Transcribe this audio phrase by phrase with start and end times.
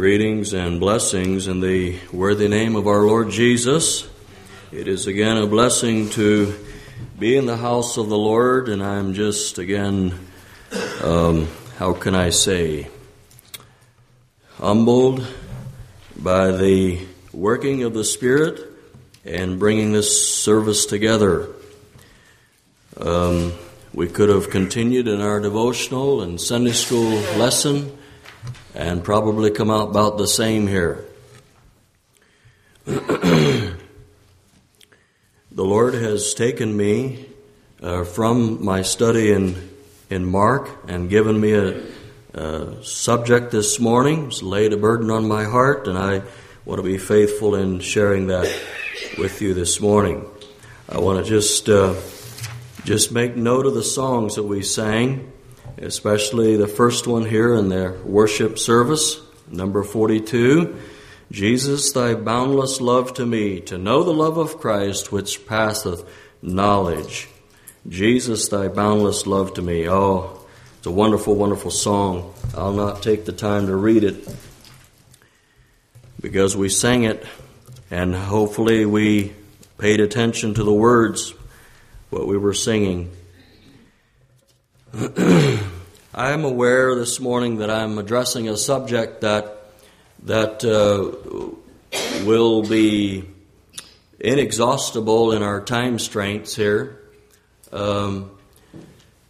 [0.00, 4.08] Greetings and blessings in the worthy name of our Lord Jesus.
[4.72, 6.54] It is again a blessing to
[7.18, 10.18] be in the house of the Lord, and I'm just again,
[11.02, 12.88] um, how can I say,
[14.56, 15.26] humbled
[16.16, 18.58] by the working of the Spirit
[19.26, 21.46] and bringing this service together.
[22.96, 23.52] Um,
[23.92, 27.98] we could have continued in our devotional and Sunday school lesson
[28.74, 31.04] and probably come out about the same here.
[32.84, 33.74] the
[35.50, 37.26] Lord has taken me
[37.82, 39.70] uh, from my study in
[40.10, 41.82] in Mark and given me a,
[42.34, 44.26] a subject this morning.
[44.26, 46.22] It's laid a burden on my heart, and I
[46.64, 48.52] want to be faithful in sharing that
[49.16, 50.26] with you this morning.
[50.88, 51.94] I want to just uh,
[52.84, 55.32] just make note of the songs that we sang
[55.80, 59.18] especially the first one here in the worship service,
[59.50, 60.78] number 42.
[61.30, 66.04] Jesus, thy boundless love to me, to know the love of Christ which passeth
[66.42, 67.28] knowledge.
[67.88, 69.88] Jesus, thy boundless love to me.
[69.88, 70.40] Oh,
[70.78, 72.34] it's a wonderful, wonderful song.
[72.56, 74.28] I'll not take the time to read it
[76.20, 77.24] because we sang it
[77.90, 79.32] and hopefully we
[79.78, 81.32] paid attention to the words,
[82.10, 83.10] what we were singing.
[84.92, 85.60] I
[86.14, 89.56] am aware this morning that I'm addressing a subject that
[90.24, 93.24] that uh, will be
[94.18, 96.98] inexhaustible in our time strains here.
[97.70, 98.32] Um,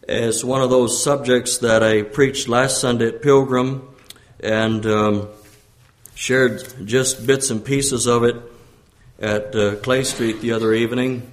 [0.08, 3.86] it's one of those subjects that I preached last Sunday at Pilgrim
[4.42, 5.28] and um,
[6.14, 8.36] shared just bits and pieces of it
[9.18, 11.30] at uh, Clay Street the other evening.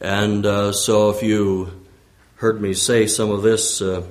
[0.00, 1.79] And uh, so if you
[2.40, 4.02] heard me say some of this, uh,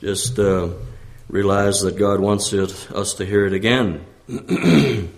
[0.00, 0.70] just uh,
[1.28, 4.06] realize that God wants it, us to hear it again.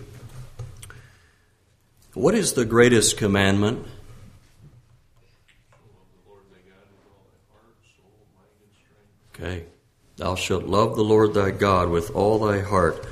[2.13, 3.87] what is the greatest commandment?
[9.33, 9.63] Okay.
[10.17, 13.07] Thou shalt love the Lord thy God with all thy heart.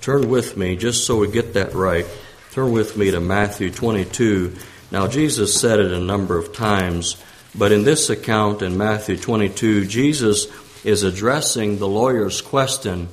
[0.00, 2.06] Turn with me, just so we get that right.
[2.52, 4.54] Turn with me to Matthew 22.
[4.92, 7.20] Now, Jesus said it a number of times.
[7.54, 10.46] But in this account in Matthew 22, Jesus
[10.84, 13.08] is addressing the lawyer's question.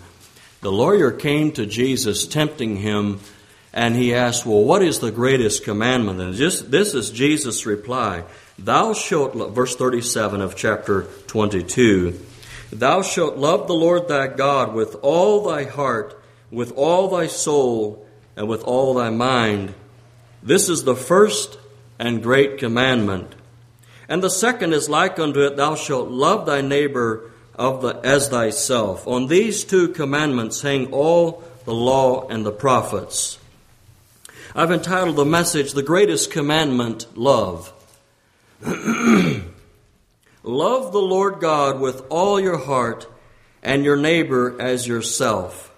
[0.61, 3.19] The lawyer came to Jesus tempting him
[3.73, 6.19] and he asked, Well, what is the greatest commandment?
[6.21, 8.23] And just, this is Jesus' reply.
[8.57, 12.17] Thou shalt, verse 37 of chapter 22,
[12.71, 16.19] Thou shalt love the Lord thy God with all thy heart,
[16.49, 19.73] with all thy soul, and with all thy mind.
[20.41, 21.57] This is the first
[21.99, 23.35] and great commandment.
[24.07, 28.29] And the second is like unto it, thou shalt love thy neighbor of the, as
[28.29, 29.07] thyself.
[29.07, 33.39] On these two commandments hang all the law and the prophets.
[34.53, 37.73] I've entitled the message, The Greatest Commandment, Love.
[38.61, 39.43] love
[40.43, 43.07] the Lord God with all your heart
[43.61, 45.73] and your neighbor as yourself.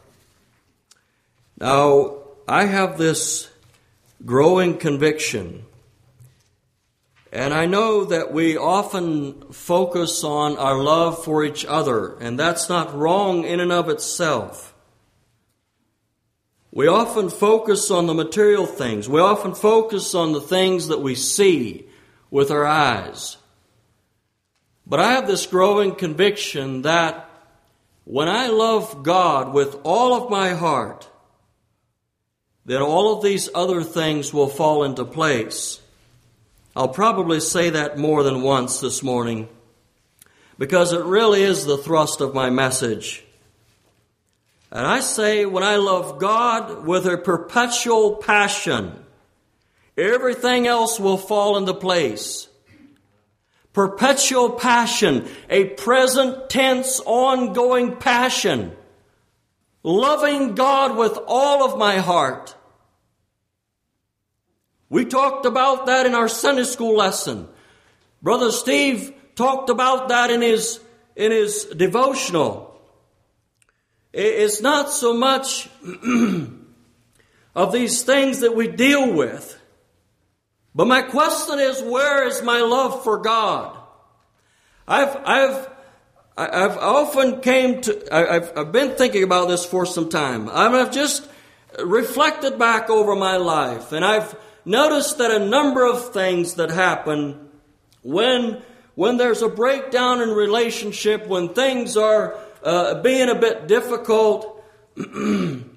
[1.59, 2.17] Now,
[2.47, 3.49] I have this
[4.25, 5.65] growing conviction
[7.37, 12.67] and I know that we often focus on our love for each other, and that's
[12.67, 14.73] not wrong in and of itself.
[16.71, 19.07] We often focus on the material things.
[19.07, 21.85] We often focus on the things that we see
[22.31, 23.37] with our eyes.
[24.87, 27.29] But I have this growing conviction that
[28.03, 31.07] when I love God with all of my heart,
[32.65, 35.81] then all of these other things will fall into place.
[36.77, 39.49] I'll probably say that more than once this morning
[40.59, 43.25] because it really is the thrust of my message.
[44.71, 48.93] And I say, when I love God with a perpetual passion,
[49.97, 52.47] everything else will fall into place.
[53.73, 58.71] Perpetual passion, a present tense, ongoing passion.
[59.81, 62.55] Loving God with all of my heart.
[64.89, 67.47] We talked about that in our Sunday school lesson.
[68.21, 70.79] Brother Steve talked about that in his,
[71.15, 72.79] in his devotional.
[74.13, 75.69] It's not so much
[77.55, 79.59] of these things that we deal with.
[80.73, 83.77] But my question is, where is my love for God?
[84.87, 85.69] I've, I've,
[86.37, 90.49] I've often came to, I've, I've been thinking about this for some time.
[90.49, 91.27] I've just
[91.83, 94.35] reflected back over my life and I've,
[94.67, 97.49] notice that a number of things that happen
[98.03, 98.61] when,
[98.95, 104.63] when there's a breakdown in relationship, when things are uh, being a bit difficult,
[104.95, 105.67] when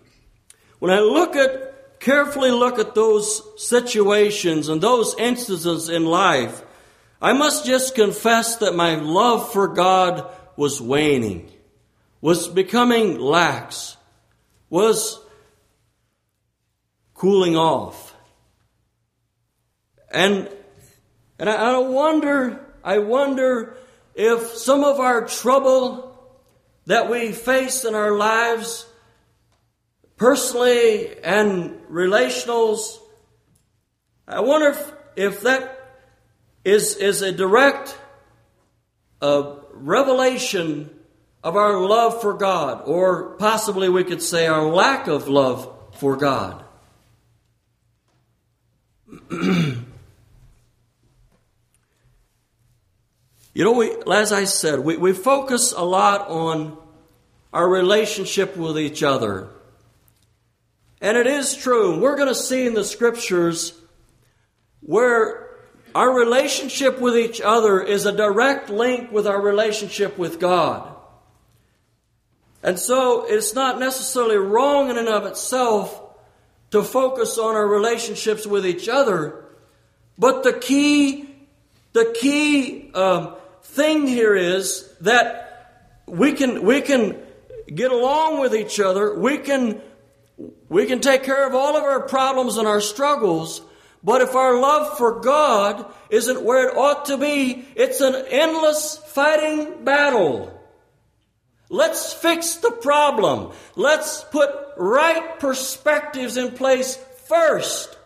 [0.83, 6.63] I look at, carefully look at those situations and those instances in life,
[7.23, 10.27] I must just confess that my love for God
[10.57, 11.51] was waning,
[12.21, 13.97] was becoming lax,
[14.69, 15.21] was
[17.15, 18.10] cooling off.
[20.11, 20.49] And,
[21.39, 23.77] and I, I wonder, I wonder
[24.15, 26.07] if some of our trouble
[26.87, 28.87] that we face in our lives,
[30.17, 32.99] personally and relationals,
[34.27, 35.77] I wonder if, if that
[36.65, 37.97] is, is a direct
[39.23, 40.91] uh, revelation
[41.43, 46.17] of our love for God, or possibly we could say our lack of love for
[46.17, 46.65] God.
[53.61, 56.79] you know, we, as I said, we, we focus a lot on
[57.53, 59.51] our relationship with each other.
[61.03, 62.01] And it is true.
[62.01, 63.79] We're going to see in the scriptures
[64.81, 65.51] where
[65.95, 70.97] our relationship with each other is a direct link with our relationship with God.
[72.63, 76.01] And so it's not necessarily wrong in and of itself
[76.71, 79.45] to focus on our relationships with each other,
[80.19, 81.29] but the key,
[81.93, 87.17] the key um, thing here is that we can we can
[87.73, 89.19] get along with each other.
[89.19, 89.81] We can
[90.69, 93.63] we can take care of all of our problems and our struggles
[94.03, 98.97] but if our love for God isn't where it ought to be, it's an endless
[98.97, 100.57] fighting battle.
[101.69, 103.53] Let's fix the problem.
[103.77, 106.97] Let's put right perspectives in place
[107.29, 107.97] first.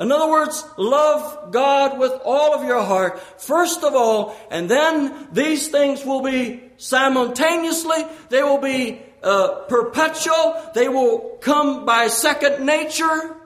[0.00, 5.28] In other words, love God with all of your heart, first of all, and then
[5.30, 12.64] these things will be simultaneously, they will be uh, perpetual, they will come by second
[12.64, 13.36] nature.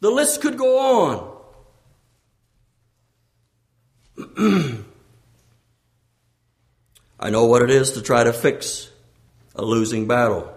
[0.00, 1.36] The list could go on.
[7.20, 8.90] I know what it is to try to fix
[9.54, 10.52] a losing battle.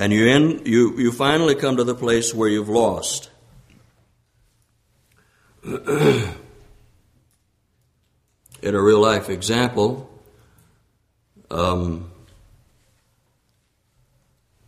[0.00, 3.28] And you, in, you, you finally come to the place where you've lost.
[5.62, 6.34] In
[8.62, 10.10] a real life example,
[11.50, 12.10] um,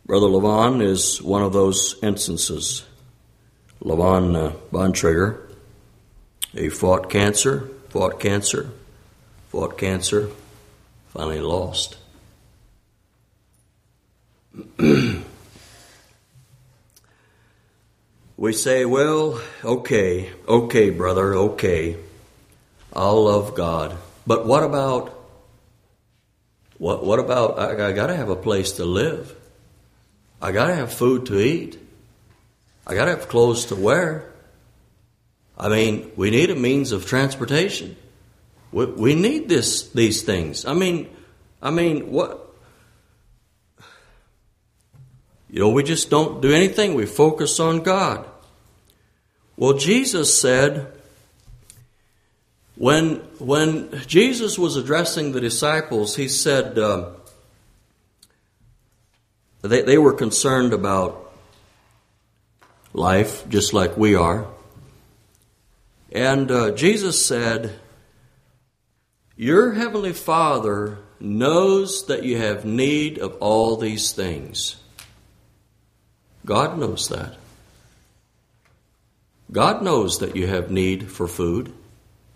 [0.05, 2.85] Brother Levon is one of those instances.
[3.83, 5.51] Levon uh, Bontrager,
[6.51, 8.69] he fought cancer, fought cancer,
[9.49, 10.29] fought cancer,
[11.07, 11.97] finally lost.
[18.37, 21.97] we say, well, okay, okay, brother, okay,
[22.93, 23.97] I'll love God.
[24.25, 25.13] But what about,
[26.77, 29.35] what, what about, I, I gotta have a place to live.
[30.43, 31.79] I got to have food to eat.
[32.85, 34.29] I got to have clothes to wear.
[35.57, 37.95] I mean, we need a means of transportation.
[38.73, 40.65] We, we need this, these things.
[40.65, 41.09] I mean,
[41.61, 42.52] I mean, what?
[45.53, 46.95] You know, we just don't do anything.
[46.95, 48.27] We focus on God.
[49.55, 50.91] Well, Jesus said,
[52.75, 57.11] when, when Jesus was addressing the disciples, he said, uh,
[59.61, 61.31] they, they were concerned about
[62.91, 64.47] life just like we are.
[66.11, 67.79] And uh, Jesus said,
[69.35, 74.77] Your heavenly Father knows that you have need of all these things.
[76.45, 77.35] God knows that.
[79.51, 81.71] God knows that you have need for food.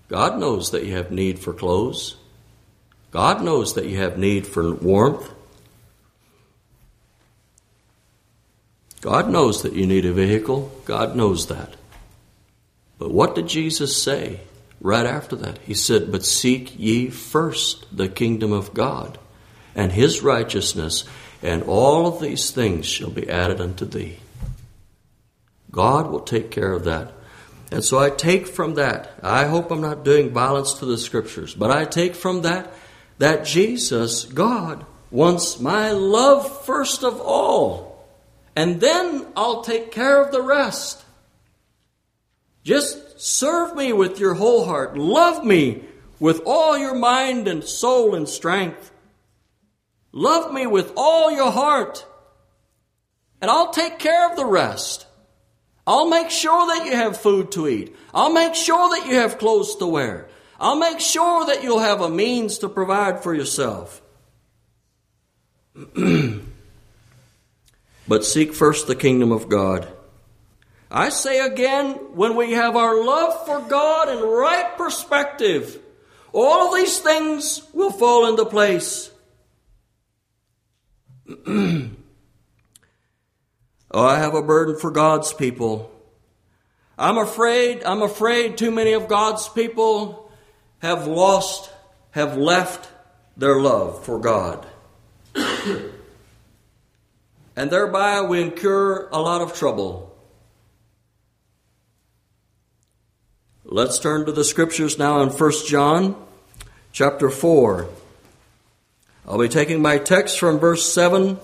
[0.08, 2.16] God knows that you have need for clothes.
[3.12, 5.30] God knows that you have need for warmth.
[9.02, 10.72] God knows that you need a vehicle.
[10.86, 11.76] God knows that.
[13.00, 14.42] But what did Jesus say
[14.82, 15.60] right after that?
[15.60, 19.18] He said, But seek ye first the kingdom of God
[19.76, 21.04] and his righteousness,
[21.42, 24.20] and all of these things shall be added unto thee.
[25.72, 27.14] God will take care of that.
[27.72, 31.54] And so I take from that, I hope I'm not doing violence to the scriptures,
[31.54, 32.74] but I take from that
[33.18, 37.88] that Jesus, God, wants my love first of all
[38.58, 41.06] and then I'll take care of the rest.
[42.64, 44.98] Just serve me with your whole heart.
[44.98, 45.84] Love me
[46.20, 48.92] with all your mind and soul and strength.
[50.18, 52.04] Love me with all your heart.
[53.40, 55.06] And I'll take care of the rest.
[55.86, 57.96] I'll make sure that you have food to eat.
[58.16, 60.28] I'll make sure that you have clothes to wear.
[60.60, 64.02] I'll make sure that you'll have a means to provide for yourself.
[68.08, 69.88] but seek first the kingdom of God.
[70.90, 75.80] I say again, when we have our love for God in right perspective,
[76.34, 79.12] all of these things will fall into place.
[81.48, 81.92] oh,
[83.94, 85.92] I have a burden for God's people.
[86.98, 90.32] I'm afraid, I'm afraid too many of God's people
[90.80, 91.70] have lost,
[92.12, 92.90] have left
[93.36, 94.66] their love for God.
[95.36, 95.92] and
[97.70, 100.16] thereby we incur a lot of trouble.
[103.66, 106.16] Let's turn to the scriptures now in 1 John
[106.94, 107.90] chapter 4.
[109.30, 111.38] I'll be taking my text from verse 7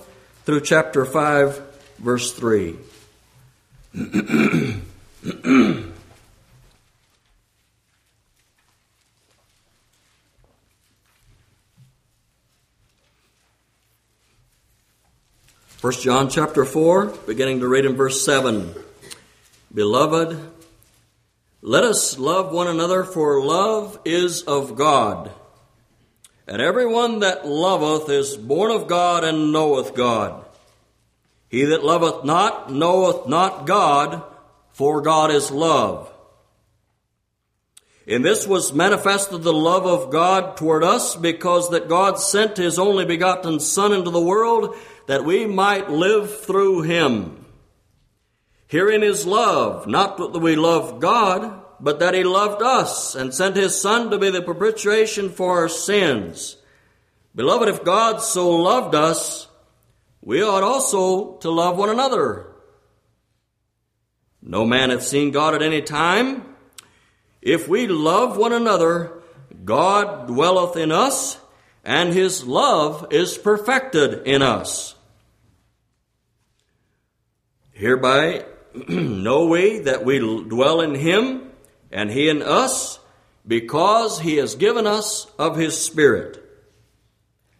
[0.44, 1.60] through chapter 5,
[1.98, 2.76] verse 3.
[15.76, 18.74] First John chapter 4, beginning to read in verse 7.
[19.74, 20.40] Beloved,
[21.60, 25.30] let us love one another, for love is of God.
[26.46, 30.44] And everyone that loveth is born of God and knoweth God.
[31.48, 34.22] He that loveth not knoweth not God,
[34.72, 36.12] for God is love.
[38.06, 42.78] In this was manifested the love of God toward us, because that God sent his
[42.78, 47.46] only begotten Son into the world, that we might live through him.
[48.66, 53.56] Herein is love, not that we love God, but that he loved us and sent
[53.56, 56.56] his Son to be the propitiation for our sins.
[57.34, 59.48] Beloved, if God so loved us,
[60.22, 62.46] we ought also to love one another.
[64.40, 66.56] No man hath seen God at any time.
[67.42, 69.20] If we love one another,
[69.62, 71.38] God dwelleth in us,
[71.84, 74.94] and his love is perfected in us.
[77.72, 78.46] Hereby
[78.88, 81.43] know we that we dwell in him
[81.94, 82.98] and he in us,
[83.46, 86.42] because he has given us of his Spirit.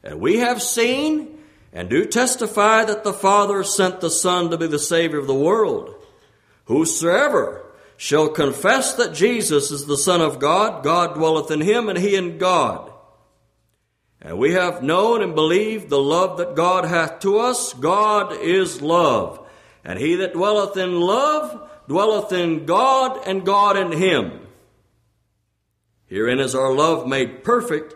[0.02, 1.38] And we have seen
[1.72, 5.34] and do testify that the Father sent the Son to be the Savior of the
[5.34, 5.94] world.
[6.66, 7.64] Whosoever
[7.96, 12.16] shall confess that Jesus is the Son of God, God dwelleth in him, and he
[12.16, 12.92] in God.
[14.20, 17.72] And we have known and believed the love that God hath to us.
[17.74, 19.46] God is love.
[19.84, 24.40] And he that dwelleth in love dwelleth in God, and God in him.
[26.06, 27.94] Herein is our love made perfect,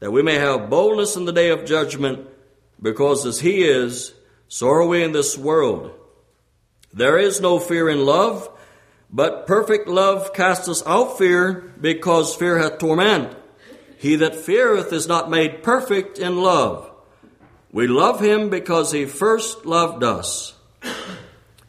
[0.00, 2.28] that we may have boldness in the day of judgment,
[2.80, 4.14] because as he is,
[4.46, 5.92] so are we in this world.
[6.92, 8.48] There is no fear in love,
[9.10, 13.36] but perfect love casteth out fear, because fear hath torment.
[13.98, 16.90] He that feareth is not made perfect in love.
[17.72, 20.54] We love him because he first loved us.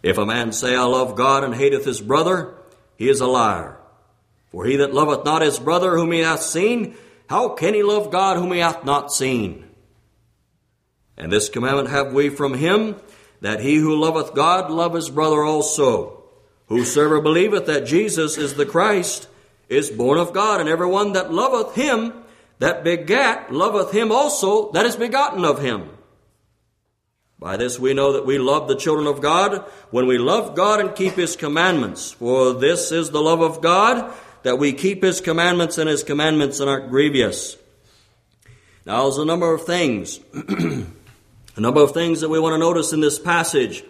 [0.02, 2.56] If a man say, I love God and hateth his brother,
[2.96, 3.78] he is a liar.
[4.52, 6.96] For he that loveth not his brother whom he hath seen,
[7.30, 9.70] how can he love God whom he hath not seen?
[11.18, 12.96] And this commandment have we from him,
[13.42, 16.24] that he who loveth God love his brother also.
[16.68, 19.28] Whosoever believeth that Jesus is the Christ
[19.68, 22.14] is born of God, and every one that loveth him
[22.60, 25.90] that begat loveth him also that is begotten of him.
[27.40, 30.82] By this we know that we love the children of God when we love God
[30.82, 32.12] and keep His commandments.
[32.12, 36.60] For this is the love of God, that we keep His commandments and His commandments
[36.60, 37.58] are not grievous.
[38.86, 42.92] Now there's a number of things, a number of things that we want to notice
[42.92, 43.84] in this passage.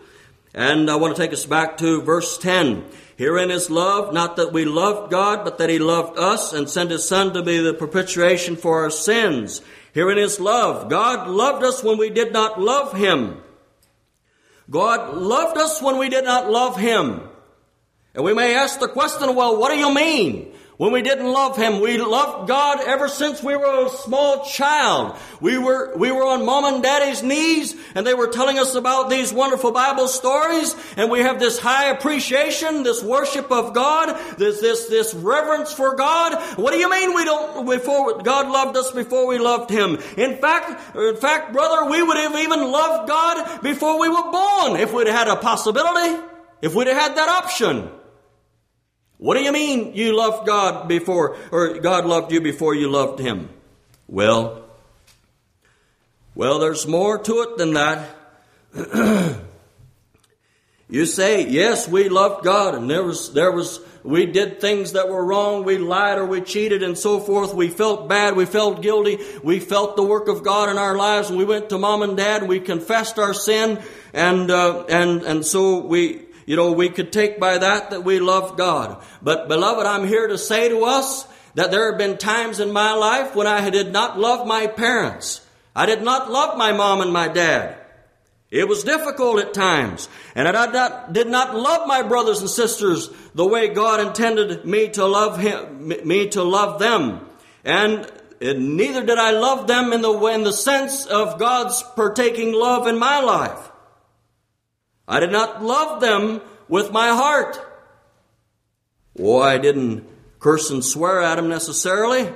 [0.54, 2.86] And I want to take us back to verse 10.
[3.18, 6.92] Herein is love, not that we loved God, but that He loved us and sent
[6.92, 9.62] His Son to be the propitiation for our sins.
[9.94, 10.90] Herein is love.
[10.90, 13.42] God loved us when we did not love Him.
[14.70, 17.22] God loved us when we did not love Him.
[18.14, 20.54] And we may ask the question, well, what do you mean?
[20.80, 25.18] When we didn't love Him, we loved God ever since we were a small child.
[25.42, 29.10] We were, we were on mom and daddy's knees and they were telling us about
[29.10, 34.62] these wonderful Bible stories and we have this high appreciation, this worship of God, this,
[34.62, 36.42] this, this reverence for God.
[36.58, 39.98] What do you mean we don't, before, God loved us before we loved Him?
[40.16, 44.80] In fact, in fact, brother, we would have even loved God before we were born
[44.80, 46.24] if we'd had a possibility,
[46.62, 47.99] if we'd have had that option.
[49.20, 53.20] What do you mean you loved God before, or God loved you before you loved
[53.20, 53.50] Him?
[54.08, 54.64] Well,
[56.36, 58.16] well, there's more to it than that.
[60.90, 65.10] you say, yes, we loved God, and there was, there was we did things that
[65.10, 67.54] were wrong, we lied or we cheated and so forth.
[67.54, 71.30] We felt bad, we felt guilty, we felt the work of God in our lives,
[71.30, 73.80] and we went to mom and dad and we confessed our sin,
[74.14, 76.29] and uh, and and so we.
[76.50, 79.04] You know, we could take by that that we love God.
[79.22, 82.94] But beloved, I'm here to say to us that there have been times in my
[82.94, 85.46] life when I did not love my parents.
[85.76, 87.78] I did not love my mom and my dad.
[88.50, 92.50] It was difficult at times, and I did not, did not love my brothers and
[92.50, 97.30] sisters the way God intended me to love him, me to love them,
[97.64, 102.88] and neither did I love them in the in the sense of God's partaking love
[102.88, 103.69] in my life.
[105.10, 107.60] I did not love them with my heart.
[109.20, 110.08] Oh, I didn't
[110.40, 112.32] curse and swear at them necessarily.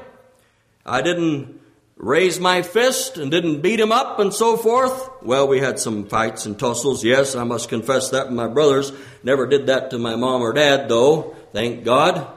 [0.84, 1.62] I didn't
[1.96, 5.10] raise my fist and didn't beat him up and so forth.
[5.22, 7.04] Well, we had some fights and tussles.
[7.04, 8.92] Yes, I must confess that my brothers.
[9.24, 11.36] Never did that to my mom or dad though.
[11.54, 12.28] Thank God.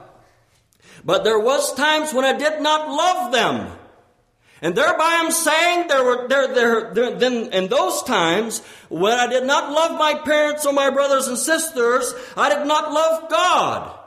[1.03, 3.77] But there was times when I did not love them.
[4.61, 9.27] And thereby I'm saying there were there, there, there then in those times when I
[9.27, 13.99] did not love my parents or my brothers and sisters, I did not love God.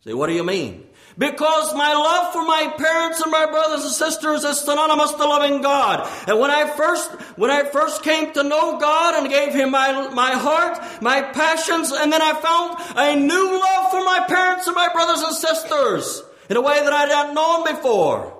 [0.00, 0.86] Say, what do you mean?
[1.18, 5.60] Because my love for my parents and my brothers and sisters is synonymous to loving
[5.60, 6.08] God.
[6.26, 10.08] And when I first, when I first came to know God and gave Him my,
[10.08, 14.74] my heart, my passions, and then I found a new love for my parents and
[14.74, 18.39] my brothers and sisters in a way that I hadn't known before.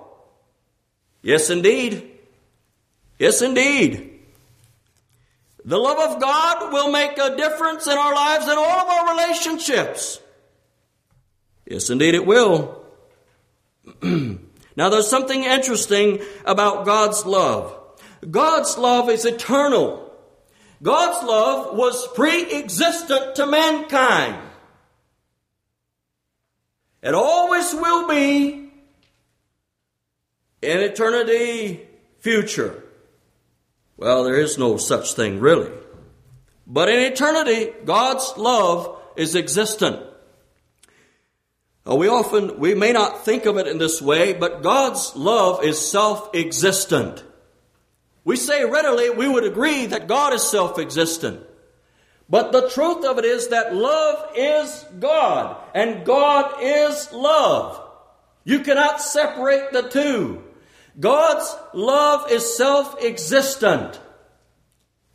[1.21, 2.09] Yes, indeed.
[3.19, 4.19] Yes, indeed.
[5.63, 9.15] The love of God will make a difference in our lives in all of our
[9.15, 10.19] relationships.
[11.65, 12.83] Yes, indeed, it will.
[14.01, 17.77] now, there's something interesting about God's love.
[18.29, 20.11] God's love is eternal.
[20.81, 24.41] God's love was pre existent to mankind.
[27.03, 28.60] It always will be
[30.61, 31.87] in eternity
[32.19, 32.83] future.
[33.97, 35.71] Well, there is no such thing really.
[36.67, 39.99] But in eternity, God's love is existent.
[41.89, 45.63] Uh, we often, we may not think of it in this way, but God's love
[45.63, 47.23] is self-existent.
[48.23, 51.41] We say readily, we would agree that God is self-existent.
[52.29, 57.81] But the truth of it is that love is God, and God is love.
[58.43, 60.43] You cannot separate the two.
[60.99, 63.99] God's love is self-existent.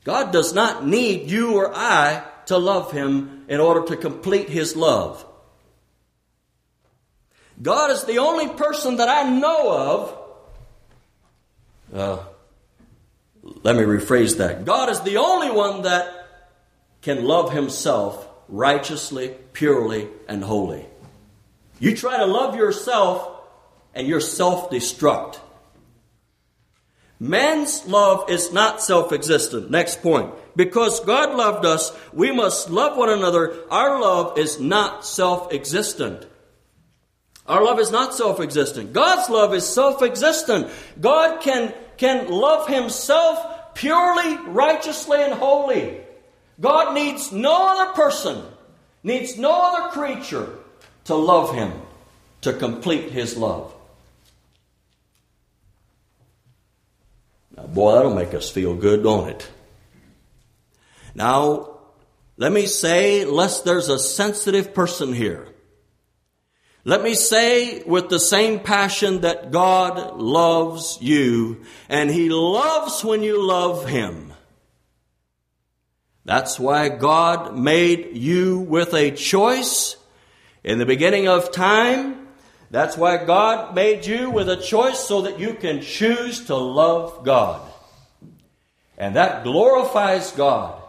[0.05, 4.77] God does not need you or I to love Him in order to complete His
[4.77, 5.25] love.
[7.61, 10.19] God is the only person that I know of.
[11.95, 12.19] Uh,
[13.63, 14.65] let me rephrase that.
[14.65, 16.29] God is the only one that
[17.03, 20.87] can love himself righteously, purely, and holy.
[21.79, 23.31] You try to love yourself
[23.95, 25.39] and you're self destruct.
[27.19, 29.71] Man's love is not self existent.
[29.71, 30.33] Next point.
[30.55, 33.55] Because God loved us, we must love one another.
[33.71, 36.27] Our love is not self existent.
[37.47, 38.93] Our love is not self existent.
[38.93, 40.69] God's love is self existent.
[41.01, 46.01] God can, can love Himself purely, righteously, and holy.
[46.61, 48.43] God needs no other person,
[49.03, 50.49] needs no other creature
[51.05, 51.73] to love Him,
[52.41, 53.73] to complete His love.
[57.57, 59.51] Now, boy, that'll make us feel good, don't it?
[61.15, 61.79] Now,
[62.37, 65.49] let me say, lest there's a sensitive person here.
[66.85, 73.23] Let me say with the same passion that God loves you, and He loves when
[73.23, 74.33] you love Him.
[76.25, 79.97] That's why God made you with a choice
[80.63, 82.26] in the beginning of time.
[82.71, 87.25] That's why God made you with a choice so that you can choose to love
[87.25, 87.61] God.
[88.99, 90.83] And that glorifies God.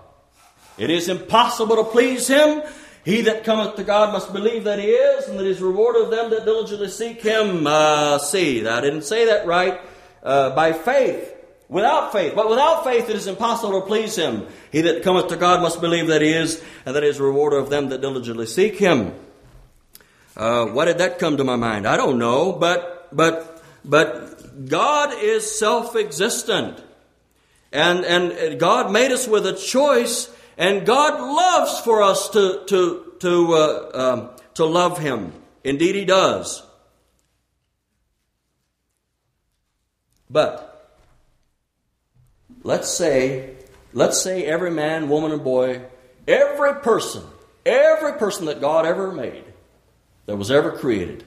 [0.77, 2.61] It is impossible to please Him
[3.07, 6.11] he that cometh to God must believe that He is, and that He's rewarded of
[6.11, 7.65] them that diligently seek Him.
[7.65, 9.79] Uh, see, I didn't say that right.
[10.21, 11.33] Uh, by faith,
[11.69, 12.33] without faith.
[12.35, 14.45] But without faith, it is impossible to please Him.
[14.73, 17.59] He that cometh to God must believe that He is, and that He is rewarded
[17.59, 19.13] of them that diligently seek Him.
[20.37, 21.85] Uh, why did that come to my mind?
[21.85, 26.81] I don't know, but but but God is self-existent,
[27.73, 33.13] and and God made us with a choice and God loves for us to, to,
[33.19, 35.31] to, uh, um, to love Him.
[35.63, 36.63] Indeed, He does.
[40.29, 40.97] But
[42.63, 43.55] let's say,
[43.93, 45.83] let's say every man, woman, and boy,
[46.27, 47.23] every person,
[47.65, 49.43] every person that God ever made,
[50.27, 51.25] that was ever created,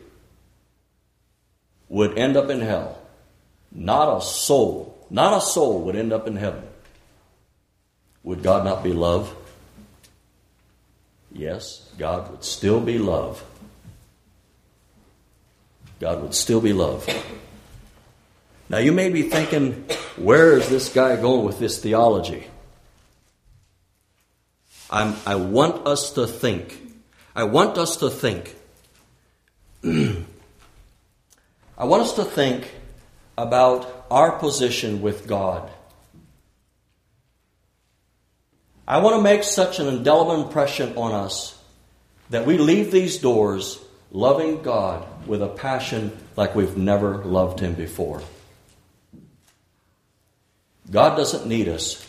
[1.89, 2.99] would end up in hell.
[3.73, 6.63] Not a soul, not a soul would end up in heaven.
[8.23, 9.35] Would God not be love?
[11.33, 13.43] Yes, God would still be love.
[15.99, 17.09] God would still be love.
[18.69, 19.85] Now, you may be thinking,
[20.17, 22.47] where is this guy going with this theology?
[24.91, 26.81] I'm, i want us to think.
[27.35, 28.57] I want us to think.
[29.85, 30.25] I
[31.85, 32.71] want us to think
[33.39, 35.71] about our position with God.
[38.87, 41.57] I want to make such an indelible impression on us
[42.29, 43.79] that we leave these doors
[44.13, 48.23] loving God with a passion like we've never loved Him before.
[50.91, 52.05] God doesn't need us,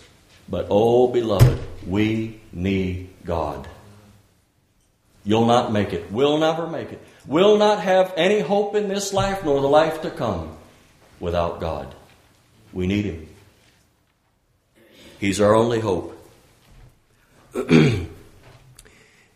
[0.50, 3.68] but oh, beloved, we need God.
[5.24, 6.12] You'll not make it.
[6.12, 7.02] We'll never make it.
[7.26, 10.58] We'll not have any hope in this life nor the life to come
[11.20, 11.94] without God.
[12.74, 13.28] We need Him.
[15.20, 16.18] He's our only hope.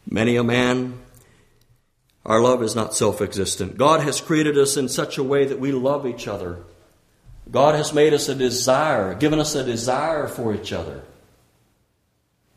[0.10, 0.98] Many a man,
[2.26, 3.78] our love is not self existent.
[3.78, 6.60] God has created us in such a way that we love each other.
[7.52, 11.04] God has made us a desire, given us a desire for each other.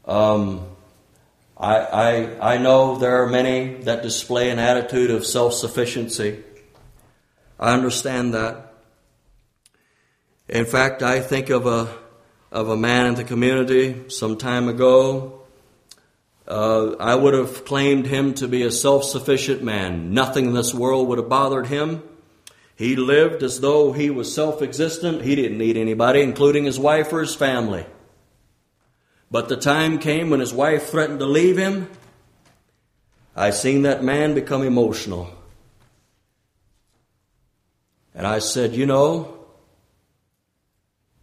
[0.06, 0.66] Um,
[1.58, 6.44] I, I, I know there are many that display an attitude of self sufficiency.
[7.58, 8.74] I understand that.
[10.48, 11.92] In fact, I think of a,
[12.52, 15.42] of a man in the community some time ago.
[16.46, 20.14] Uh, I would have claimed him to be a self sufficient man.
[20.14, 22.04] Nothing in this world would have bothered him.
[22.76, 25.22] He lived as though he was self existent.
[25.22, 27.84] He didn't need anybody, including his wife or his family.
[29.30, 31.90] But the time came when his wife threatened to leave him.
[33.36, 35.30] I seen that man become emotional.
[38.14, 39.38] And I said, You know,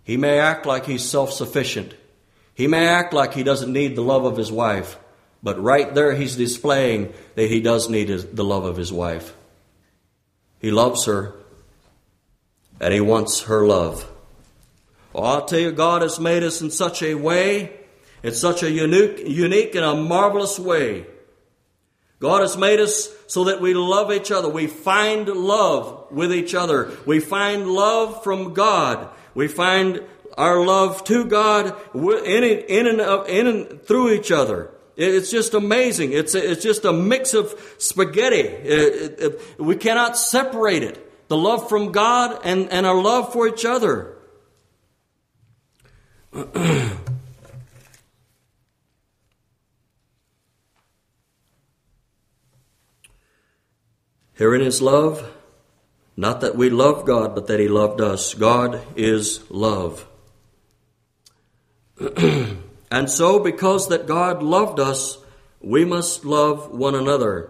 [0.03, 1.93] he may act like he's self sufficient.
[2.53, 4.97] He may act like he doesn't need the love of his wife.
[5.43, 9.35] But right there, he's displaying that he does need the love of his wife.
[10.59, 11.35] He loves her
[12.79, 14.09] and he wants her love.
[15.13, 17.73] I'll tell you, God has made us in such a way,
[18.23, 21.05] in such a unique, unique and a marvelous way.
[22.19, 24.49] God has made us so that we love each other.
[24.49, 26.91] We find love with each other.
[27.05, 29.09] We find love from God.
[29.33, 30.01] We find
[30.37, 34.71] our love to God in, in, and, in and through each other.
[34.97, 36.13] It's just amazing.
[36.13, 38.37] It's, it's just a mix of spaghetti.
[38.37, 43.47] It, it, we cannot separate it the love from God and, and our love for
[43.47, 44.15] each other.
[54.35, 55.31] Herein is love,
[56.17, 58.33] not that we love God, but that He loved us.
[58.33, 60.07] God is love.
[62.91, 65.17] and so, because that God loved us,
[65.61, 67.49] we must love one another.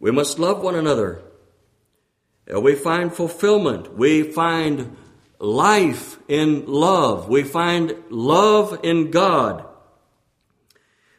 [0.00, 1.22] We must love one another.
[2.52, 3.96] Uh, we find fulfillment.
[3.96, 4.96] We find
[5.38, 7.28] life in love.
[7.28, 9.64] We find love in God.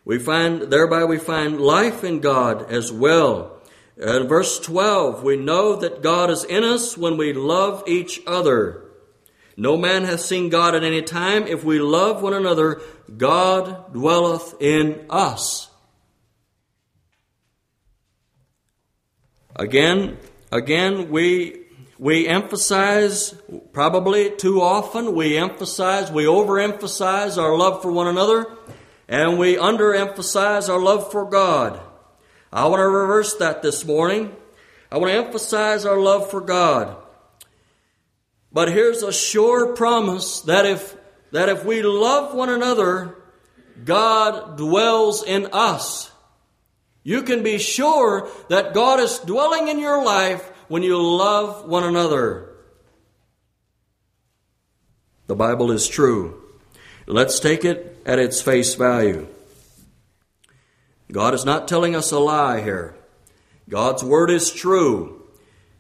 [0.04, 3.62] We find, thereby we find life in God as well.
[3.98, 8.86] In verse 12, we know that God is in us when we love each other.
[9.56, 11.46] No man hath seen God at any time.
[11.46, 12.82] If we love one another,
[13.16, 15.70] God dwelleth in us.
[19.56, 20.18] Again,
[20.54, 21.64] Again, we,
[21.98, 23.34] we emphasize,
[23.72, 28.46] probably too often, we emphasize, we overemphasize our love for one another,
[29.08, 31.80] and we underemphasize our love for God.
[32.54, 34.32] I want to reverse that this morning.
[34.92, 36.96] I want to emphasize our love for God.
[38.52, 40.96] But here's a sure promise that if,
[41.32, 43.18] that if we love one another,
[43.84, 46.12] God dwells in us.
[47.02, 51.84] You can be sure that God is dwelling in your life when you love one
[51.84, 52.54] another.
[55.26, 56.40] The Bible is true.
[57.08, 59.28] Let's take it at its face value.
[61.14, 62.96] God is not telling us a lie here.
[63.70, 65.24] God's word is true.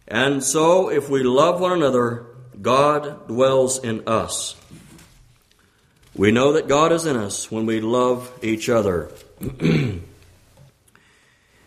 [0.07, 2.27] And so, if we love one another,
[2.61, 4.55] God dwells in us.
[6.15, 9.11] We know that God is in us when we love each other.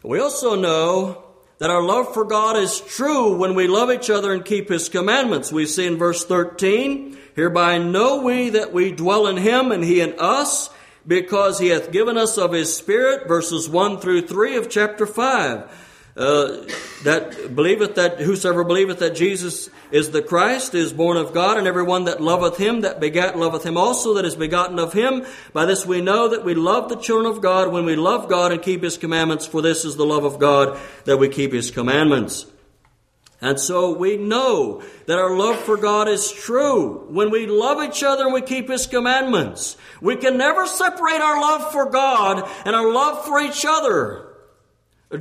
[0.06, 1.24] We also know
[1.58, 4.88] that our love for God is true when we love each other and keep His
[4.88, 5.50] commandments.
[5.50, 10.00] We see in verse 13, Hereby know we that we dwell in Him and He
[10.00, 10.70] in us,
[11.06, 15.82] because he hath given us of his Spirit, verses 1 through 3 of chapter 5.
[16.16, 16.64] Uh,
[17.04, 21.66] that believeth that whosoever believeth that Jesus is the Christ is born of God, and
[21.66, 25.26] everyone that loveth him that begat loveth him also that is begotten of him.
[25.52, 28.50] By this we know that we love the children of God when we love God
[28.50, 31.70] and keep his commandments, for this is the love of God that we keep his
[31.70, 32.46] commandments.
[33.46, 38.02] And so we know that our love for God is true when we love each
[38.02, 39.76] other and we keep His commandments.
[40.00, 44.34] We can never separate our love for God and our love for each other.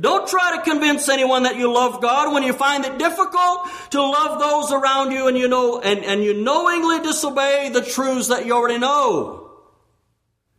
[0.00, 4.02] Don't try to convince anyone that you love God when you find it difficult to
[4.02, 8.44] love those around you and you know and, and you knowingly disobey the truths that
[8.44, 9.52] you already know.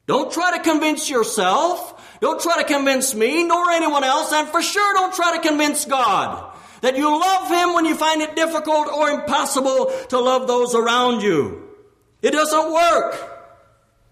[0.06, 2.18] Don't try to convince yourself.
[2.22, 5.84] Don't try to convince me nor anyone else, and for sure don't try to convince
[5.84, 6.47] God
[6.82, 11.22] that you love Him when you find it difficult or impossible to love those around
[11.22, 11.68] you.
[12.22, 13.36] It doesn't work.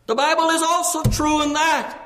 [0.08, 2.02] The Bible is also true in that.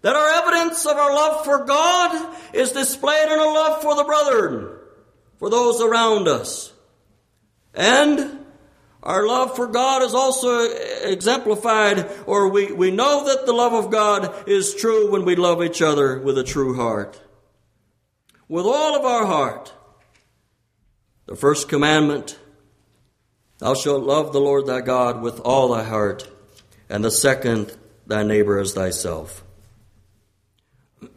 [0.00, 4.04] That our evidence of our love for God is displayed in our love for the
[4.04, 4.78] brethren,
[5.38, 6.72] for those around us.
[7.74, 8.44] And
[9.02, 10.68] our love for God is also
[11.04, 15.62] exemplified, or we, we know that the love of God is true when we love
[15.62, 17.20] each other with a true heart.
[18.52, 19.72] With all of our heart.
[21.24, 22.38] The first commandment,
[23.56, 26.28] thou shalt love the Lord thy God with all thy heart,
[26.90, 27.74] and the second,
[28.06, 29.42] thy neighbor as thyself.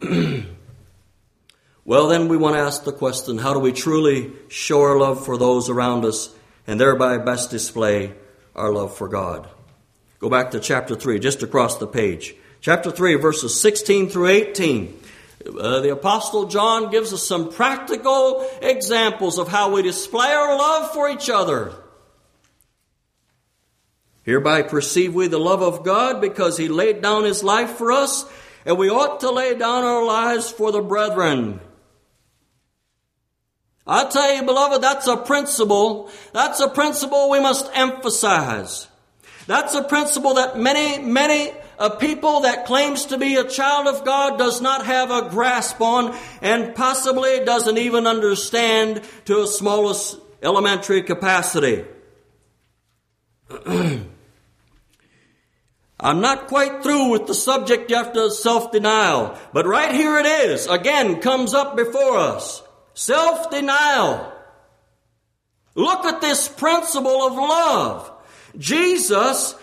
[1.84, 5.22] well, then we want to ask the question how do we truly show our love
[5.22, 6.34] for those around us
[6.66, 8.14] and thereby best display
[8.54, 9.46] our love for God?
[10.20, 12.34] Go back to chapter 3, just across the page.
[12.62, 15.00] Chapter 3, verses 16 through 18.
[15.46, 20.92] Uh, the Apostle John gives us some practical examples of how we display our love
[20.92, 21.72] for each other.
[24.24, 28.24] Hereby perceive we the love of God because he laid down his life for us
[28.64, 31.60] and we ought to lay down our lives for the brethren.
[33.86, 36.10] I tell you, beloved, that's a principle.
[36.32, 38.88] That's a principle we must emphasize.
[39.46, 44.04] That's a principle that many, many a people that claims to be a child of
[44.04, 50.18] God does not have a grasp on and possibly doesn't even understand to a smallest
[50.42, 51.84] elementary capacity.
[55.98, 61.20] I'm not quite through with the subject after self-denial, but right here it is, again,
[61.20, 62.62] comes up before us.
[62.94, 64.32] Self-denial.
[65.74, 68.12] Look at this principle of love.
[68.58, 69.54] Jesus,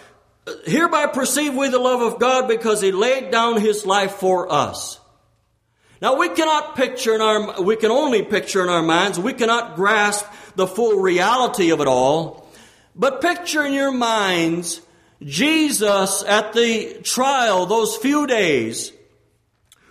[0.65, 4.99] hereby perceive we the love of God because he laid down his life for us.
[6.01, 9.75] Now we cannot picture in our, we can only picture in our minds, we cannot
[9.75, 10.25] grasp
[10.56, 12.47] the full reality of it all,
[12.95, 14.82] but picture in your minds
[15.21, 18.91] Jesus at the trial, those few days,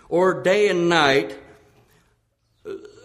[0.07, 1.39] or day and night,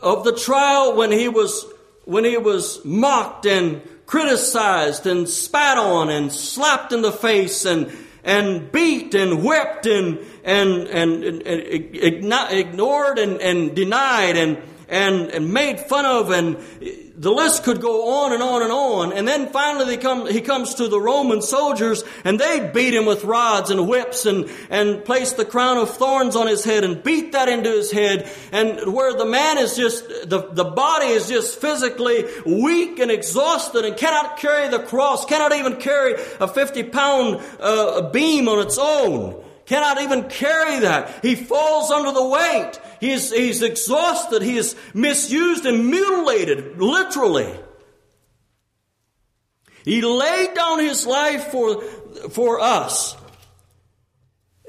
[0.02, 1.64] of the trial when he was,
[2.04, 7.92] when he was mocked and criticized and spat on and slapped in the face and,
[8.24, 14.56] and beat and whipped and, and, and, and, and ignored and, and denied and,
[14.88, 16.56] and, and made fun of and
[17.18, 19.12] the list could go on and on and on.
[19.12, 23.24] And then finally come, he comes to the Roman soldiers and they beat him with
[23.24, 27.32] rods and whips and, and place the crown of thorns on his head and beat
[27.32, 28.30] that into his head.
[28.52, 33.84] And where the man is just, the, the body is just physically weak and exhausted
[33.84, 38.78] and cannot carry the cross, cannot even carry a 50 pound uh, beam on its
[38.78, 41.22] own cannot even carry that.
[41.22, 42.80] He falls under the weight.
[43.00, 44.42] He's, he's exhausted.
[44.42, 47.54] He is misused and mutilated, literally.
[49.84, 51.82] He laid down his life for,
[52.30, 53.14] for us.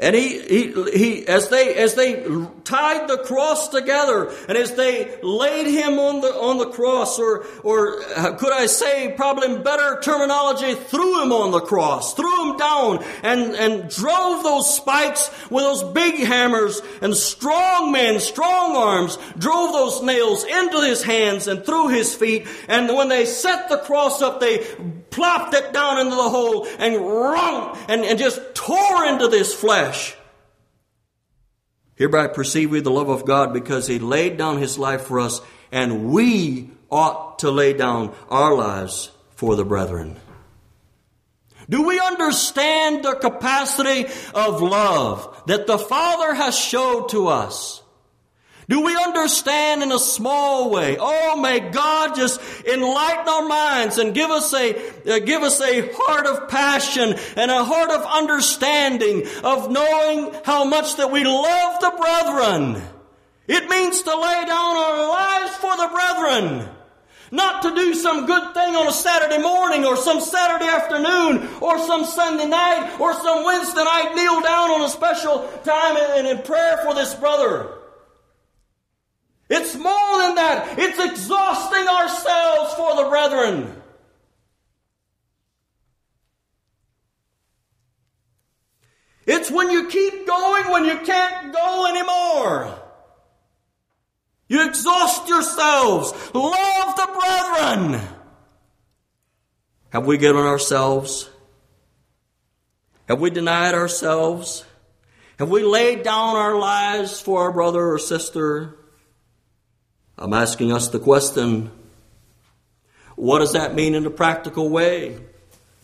[0.02, 2.24] And he, he, he, as they, as they
[2.64, 7.46] tied the cross together and as they laid him on the, on the cross, or,
[7.64, 12.52] or uh, could I say, probably in better terminology, threw him on the cross, threw
[12.52, 18.78] him down and, and drove those spikes with those big hammers and strong men, strong
[18.78, 22.48] arms, drove those nails into his hands and through his feet.
[22.70, 24.60] And when they set the cross up, they
[25.10, 29.89] plopped it down into the hole and wrung and, and just tore into this flesh.
[31.96, 35.42] Hereby perceive we the love of God because he laid down his life for us,
[35.72, 40.18] and we ought to lay down our lives for the brethren.
[41.70, 47.84] Do we understand the capacity of love that the Father has showed to us?
[48.70, 50.96] Do we understand in a small way?
[51.00, 54.76] Oh, may God just enlighten our minds and give us a,
[55.10, 60.66] uh, give us a heart of passion and a heart of understanding of knowing how
[60.66, 62.80] much that we love the brethren.
[63.48, 66.70] It means to lay down our lives for the brethren.
[67.32, 71.80] Not to do some good thing on a Saturday morning or some Saturday afternoon or
[71.80, 76.44] some Sunday night or some Wednesday night kneel down on a special time and in
[76.44, 77.79] prayer for this brother.
[79.50, 80.78] It's more than that.
[80.78, 83.76] It's exhausting ourselves for the brethren.
[89.26, 92.80] It's when you keep going when you can't go anymore.
[94.48, 96.12] You exhaust yourselves.
[96.34, 98.02] Love the brethren.
[99.92, 101.30] Have we given ourselves?
[103.08, 104.66] Have we denied ourselves?
[105.38, 108.79] Have we laid down our lives for our brother or sister?
[110.20, 111.72] I'm asking us the question
[113.16, 115.18] what does that mean in a practical way?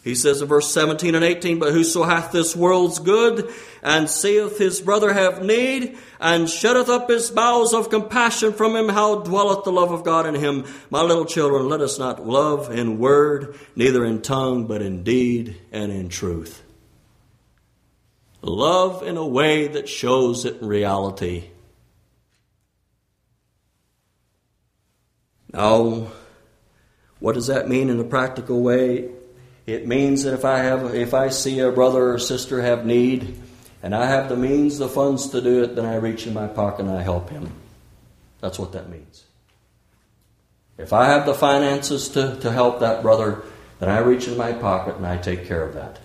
[0.05, 3.51] He says in verse 17 and 18, But whoso hath this world's good,
[3.83, 8.87] and seeth his brother have need, and shutteth up his bowels of compassion from him,
[8.87, 10.63] how dwelleth the love of God in him?
[10.89, 15.57] My little children, let us not love in word, neither in tongue, but in deed
[15.73, 16.63] and in truth.
[18.41, 21.49] Love in a way that shows it in reality.
[25.55, 26.07] Now,
[27.19, 29.09] what does that mean in a practical way?
[29.65, 33.41] It means that if I have, if I see a brother or sister have need,
[33.81, 36.47] and I have the means, the funds to do it, then I reach in my
[36.47, 37.51] pocket and I help him.
[38.41, 39.23] That's what that means.
[40.77, 43.43] If I have the finances to, to help that brother,
[43.79, 45.99] then I reach in my pocket and I take care of that.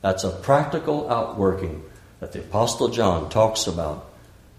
[0.00, 1.84] That's a practical outworking
[2.18, 4.10] that the Apostle John talks about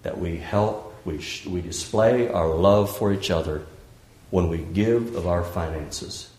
[0.03, 3.65] that we help we, we display our love for each other
[4.32, 6.30] when we give of our finances.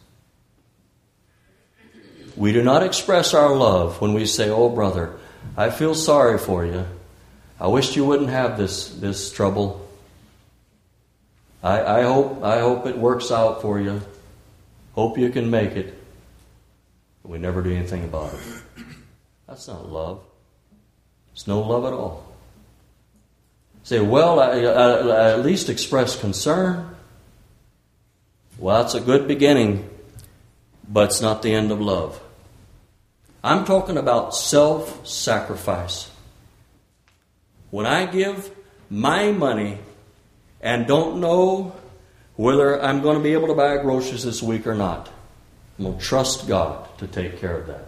[2.37, 5.17] We do not express our love when we say, Oh, brother,
[5.57, 6.85] I feel sorry for you.
[7.59, 9.89] I wish you wouldn't have this, this trouble.
[11.63, 14.03] I, I, hope, I hope it works out for you.
[14.95, 15.95] Hope you can make it.
[17.23, 18.41] But we never do anything about it.
[19.47, 20.23] That's not love.
[21.33, 22.26] It's no love at all.
[23.87, 26.97] Say, well, I, I, I at least express concern.
[28.59, 29.89] Well, that's a good beginning,
[30.89, 32.21] but it's not the end of love.
[33.45, 36.11] I'm talking about self sacrifice.
[37.71, 38.51] When I give
[38.91, 39.79] my money
[40.61, 41.77] and don't know
[42.35, 45.09] whether I'm going to be able to buy groceries this week or not,
[45.79, 47.87] I'm going to trust God to take care of that.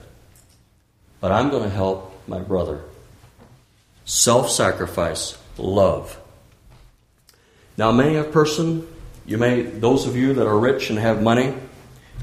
[1.21, 2.83] But I'm going to help my brother.
[4.05, 6.19] Self sacrifice love.
[7.77, 8.87] Now, many a person,
[9.27, 11.55] you may, those of you that are rich and have money,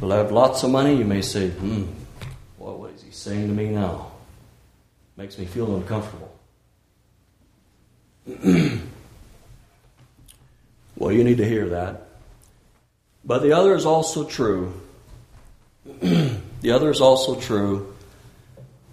[0.01, 1.83] will have lots of money, you may say, hmm,
[2.57, 4.11] well, what is he saying to me now?
[5.17, 6.37] Makes me feel uncomfortable.
[10.97, 12.07] well, you need to hear that.
[13.23, 14.73] But the other is also true.
[15.85, 17.95] the other is also true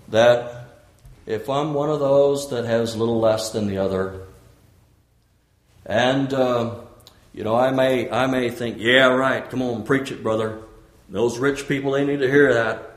[0.09, 0.69] that
[1.27, 4.22] if I'm one of those that has little less than the other,
[5.87, 6.75] and uh,
[7.33, 9.49] you know, I may I may think, yeah, right.
[9.49, 10.63] Come on, preach it, brother.
[11.09, 12.93] Those rich people, they need to hear that.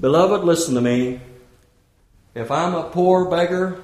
[0.00, 1.20] Beloved, listen to me.
[2.34, 3.82] If I'm a poor beggar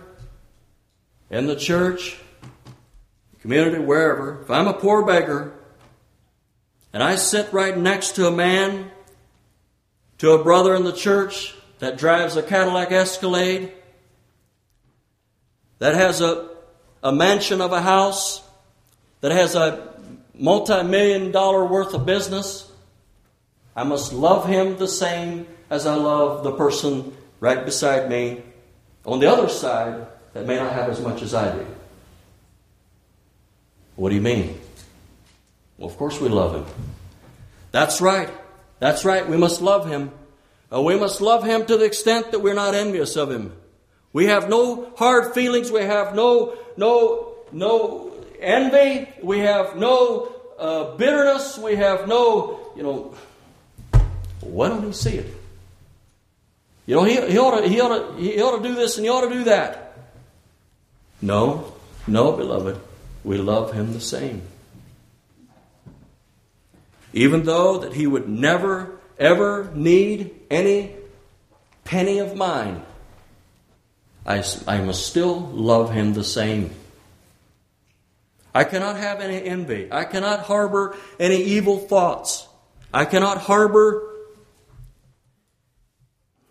[1.31, 2.17] in the church,
[3.41, 5.53] community, wherever, if I'm a poor beggar
[6.93, 8.91] and I sit right next to a man,
[10.19, 13.73] to a brother in the church that drives a Cadillac Escalade,
[15.79, 16.56] that has a
[17.07, 18.43] a mansion of a house
[19.21, 19.95] that has a
[20.35, 22.69] multi million dollar worth of business,
[23.77, 28.43] I must love him the same as I love the person right beside me
[29.05, 31.65] on the other side that may not have as much as I do.
[33.95, 34.59] What do you mean?
[35.79, 36.65] Well, of course we love him.
[37.71, 38.31] That's right.
[38.81, 39.29] That's right.
[39.29, 40.11] We must love him.
[40.73, 43.53] Uh, we must love him to the extent that we're not envious of him.
[44.13, 45.71] We have no hard feelings.
[45.71, 49.09] We have no, no, no envy.
[49.23, 51.59] We have no uh, bitterness.
[51.59, 53.15] We have no, you know,
[54.41, 55.35] why don't he see it?
[56.87, 59.05] You know, he, he, ought to, he, ought to, he ought to do this and
[59.05, 59.99] he ought to do that.
[61.21, 61.73] No,
[62.07, 62.81] no, beloved.
[63.25, 64.43] We love him the same.
[67.13, 70.93] Even though that he would never, ever need any
[71.85, 72.83] penny of mine
[74.27, 76.71] I, I must still love him the same.
[78.53, 79.89] I cannot have any envy.
[79.93, 82.49] I cannot harbor any evil thoughts.
[82.93, 84.03] I cannot harbor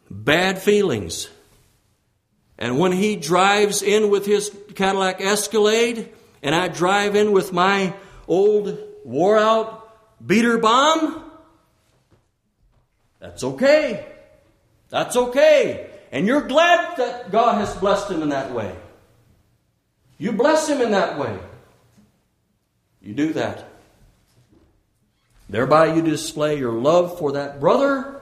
[0.09, 1.27] bad feelings.
[2.57, 7.93] And when he drives in with his Cadillac Escalade, and I drive in with my
[8.27, 11.23] old wore out beater bomb,
[13.19, 14.05] that's okay.
[14.89, 15.89] That's okay.
[16.15, 18.73] And you're glad that God has blessed him in that way.
[20.17, 21.37] You bless him in that way.
[23.01, 23.67] You do that.
[25.49, 28.21] Thereby you display your love for that brother,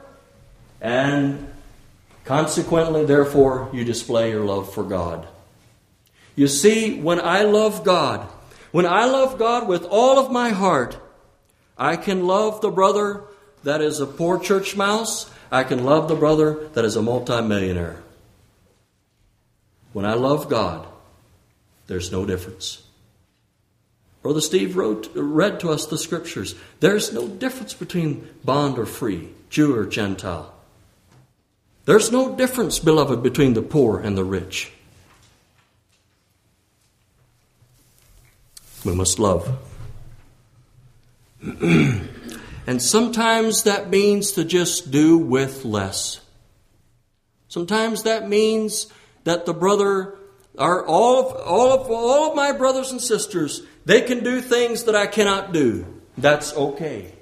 [0.82, 1.54] and
[2.26, 5.28] consequently, therefore, you display your love for God.
[6.36, 8.28] You see, when I love God,
[8.72, 10.98] when I love God with all of my heart,
[11.78, 13.22] I can love the brother
[13.64, 15.30] that is a poor church mouse.
[15.54, 18.02] I can love the brother that is a multimillionaire.
[19.94, 20.88] When I love God,
[21.86, 22.82] there's no difference.
[24.24, 26.56] Brother Steve wrote, read to us the scriptures.
[26.80, 30.52] There's no difference between bond or free, Jew or Gentile.
[31.86, 34.72] There's no difference, beloved, between the poor and the rich.
[38.84, 39.56] We must love.
[42.66, 46.22] and sometimes that means to just do with less.
[47.48, 48.88] Sometimes that means
[49.26, 50.18] that the brother
[50.58, 54.84] are all of, all of, all of my brothers and sisters, they can do things
[54.84, 55.86] that I cannot do.
[56.18, 57.14] That's okay.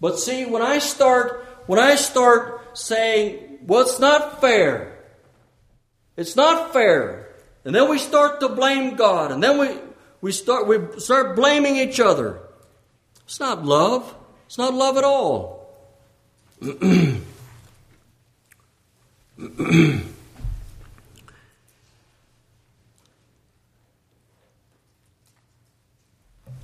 [0.00, 4.98] But see, when I start, when I start saying, well, it's not fair.
[6.16, 7.34] It's not fair.
[7.64, 9.30] And then we start to blame God.
[9.30, 9.68] And then we,
[10.20, 12.40] we start, we start blaming each other.
[13.24, 14.14] It's not love.
[14.46, 15.60] It's not love at all.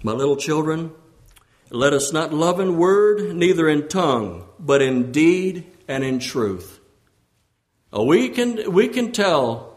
[0.03, 0.93] My little children,
[1.71, 6.81] let us not love in word, neither in tongue, but in deed and in truth.
[7.93, 9.76] We can we can tell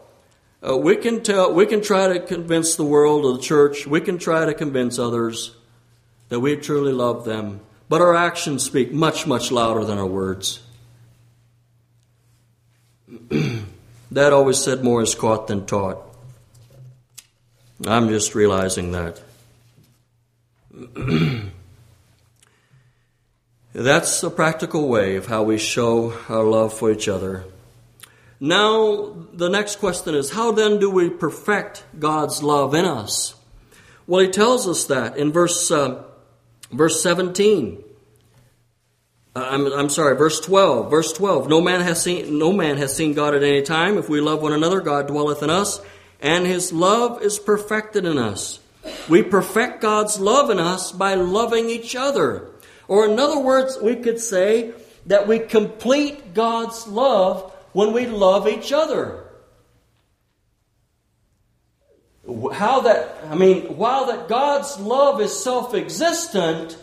[0.66, 3.86] uh, we can tell we can try to convince the world or the church.
[3.86, 5.56] We can try to convince others
[6.28, 10.60] that we truly love them, but our actions speak much much louder than our words.
[14.12, 15.98] Dad always said more is caught than taught.
[17.86, 19.20] I'm just realizing that.
[23.72, 27.44] That's a practical way of how we show our love for each other.
[28.40, 33.34] Now, the next question is how then do we perfect God's love in us?
[34.06, 36.02] Well, he tells us that in verse, uh,
[36.72, 37.84] verse 17.
[39.36, 40.90] Uh, I'm, I'm sorry, verse 12.
[40.90, 41.48] Verse 12.
[41.48, 43.98] No man has seen no man has seen God at any time.
[43.98, 45.80] If we love one another, God dwelleth in us,
[46.20, 48.58] and his love is perfected in us.
[49.08, 52.48] We perfect God's love in us by loving each other.
[52.88, 54.72] Or in other words, we could say
[55.06, 59.24] that we complete God's love when we love each other.
[62.52, 66.76] How that I mean, while that God's love is self-existent,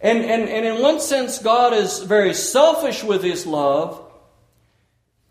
[0.00, 4.00] and, and, and in one sense, God is very selfish with his love,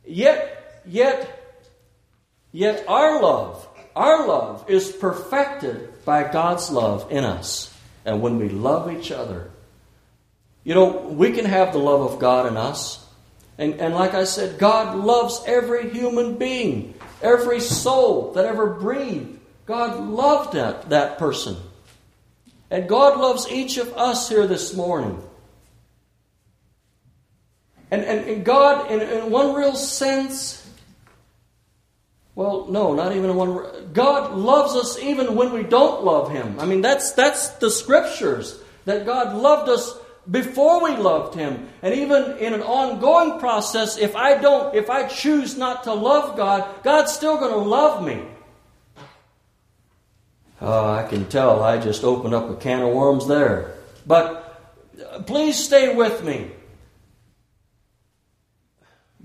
[0.06, 1.62] yet, yet,
[2.52, 7.72] yet our love, our love is perfected by God's love in us.
[8.04, 9.52] And when we love each other,
[10.64, 13.03] you know, we can have the love of God in us.
[13.58, 19.40] And, and like I said, God loves every human being, every soul that ever breathed.
[19.66, 21.56] God loved that, that person.
[22.72, 25.22] And God loves each of us here this morning.
[27.92, 30.68] And, and, and God, in, in one real sense,
[32.36, 33.92] well, no, not even in one.
[33.94, 36.60] God loves us even when we don't love Him.
[36.60, 39.96] I mean, that's that's the scriptures that God loved us
[40.30, 43.98] before we loved Him, and even in an ongoing process.
[43.98, 48.06] If I don't, if I choose not to love God, God's still going to love
[48.06, 48.24] me.
[50.62, 53.74] Uh, I can tell I just opened up a can of worms there.
[54.08, 56.52] But please stay with me.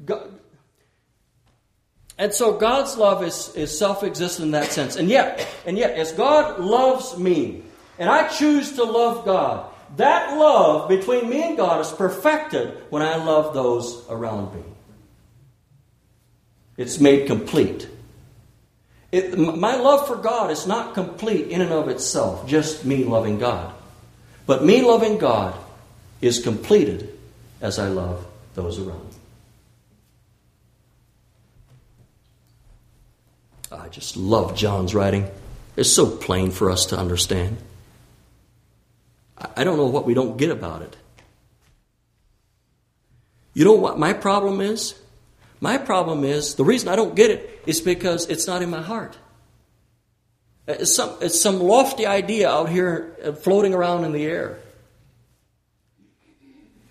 [0.05, 0.33] God,
[2.19, 4.97] and so God's love is, is self existent in that sense.
[4.97, 7.63] And yet, and yet, as God loves me,
[7.99, 13.03] and I choose to love God, that love between me and God is perfected when
[13.03, 14.63] I love those around me.
[16.77, 17.89] It's made complete.
[19.11, 23.39] It, my love for God is not complete in and of itself, just me loving
[23.39, 23.75] God.
[24.47, 25.59] But me loving God
[26.21, 27.19] is completed
[27.61, 29.11] as I love those around me.
[33.71, 35.29] I just love John's writing.
[35.77, 37.59] It's so plain for us to understand.
[39.57, 40.97] I don't know what we don't get about it.
[43.55, 44.95] You know what my problem is?
[45.61, 48.83] My problem is the reason I don't get it is because it's not in my
[48.83, 49.17] heart.
[50.67, 54.59] It's some, it's some lofty idea out here uh, floating around in the air.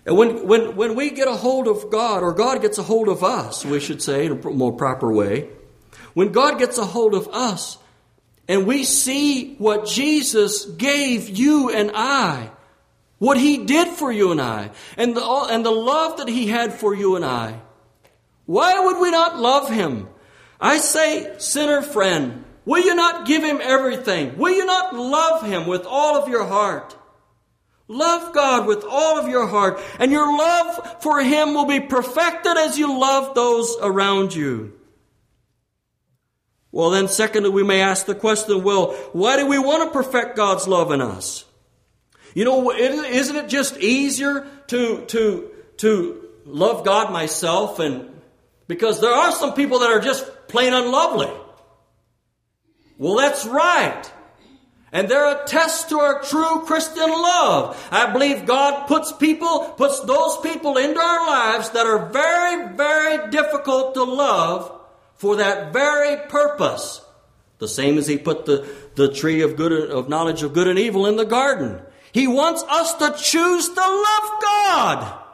[0.04, 3.08] And when, when, when we get a hold of God, or God gets a hold
[3.08, 5.48] of us, we should say in a more proper way,
[6.14, 7.78] when God gets a hold of us,
[8.48, 12.50] and we see what Jesus gave you and I,
[13.18, 16.72] what He did for you and I, and the, and the love that He had
[16.72, 17.60] for you and I,
[18.46, 20.08] why would we not love Him?
[20.58, 24.38] I say, sinner friend, will you not give Him everything?
[24.38, 26.96] Will you not love Him with all of your heart?
[27.86, 32.56] Love God with all of your heart, and your love for Him will be perfected
[32.56, 34.77] as you love those around you.
[36.70, 40.36] Well, then, secondly, we may ask the question well, why do we want to perfect
[40.36, 41.44] God's love in us?
[42.34, 47.78] You know, isn't it just easier to, to, to love God myself?
[47.78, 48.20] And
[48.66, 51.30] because there are some people that are just plain unlovely.
[52.98, 54.12] Well, that's right.
[54.92, 57.88] And they're a test to our true Christian love.
[57.90, 63.30] I believe God puts people, puts those people into our lives that are very, very
[63.30, 64.77] difficult to love
[65.18, 67.04] for that very purpose.
[67.58, 70.78] The same as he put the, the tree of good of knowledge of good and
[70.78, 71.80] evil in the garden.
[72.12, 75.24] He wants us to choose to love God.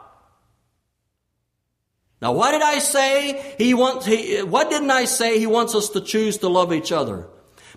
[2.21, 5.89] Now, why did I say he wants, he, what didn't I say he wants us
[5.89, 7.27] to choose to love each other?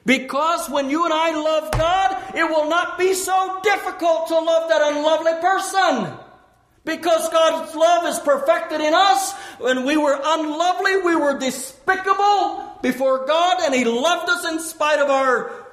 [0.06, 4.70] Because when you and I love God, it will not be so difficult to love
[4.70, 6.27] that unlovely person.
[6.88, 9.34] Because God's love is perfected in us.
[9.58, 14.98] When we were unlovely, we were despicable before God, and He loved us in spite
[14.98, 15.66] of our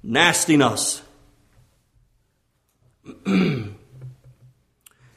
[0.00, 1.02] nastiness.
[3.26, 3.74] and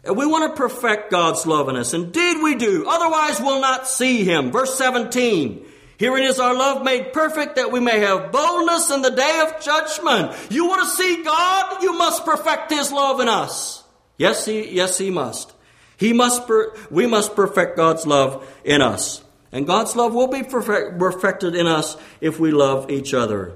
[0.07, 1.93] we want to perfect God's love in us.
[1.93, 2.87] Indeed, we do.
[2.89, 4.51] Otherwise, we'll not see Him.
[4.51, 5.63] Verse 17.
[5.99, 9.63] Herein is our love made perfect that we may have boldness in the day of
[9.63, 10.35] judgment.
[10.49, 11.83] You want to see God?
[11.83, 13.84] You must perfect His love in us.
[14.17, 15.53] Yes, he, yes, he must.
[15.97, 19.23] He must, per, we must perfect God's love in us.
[19.51, 23.53] And God's love will be perfect, perfected in us if we love each other.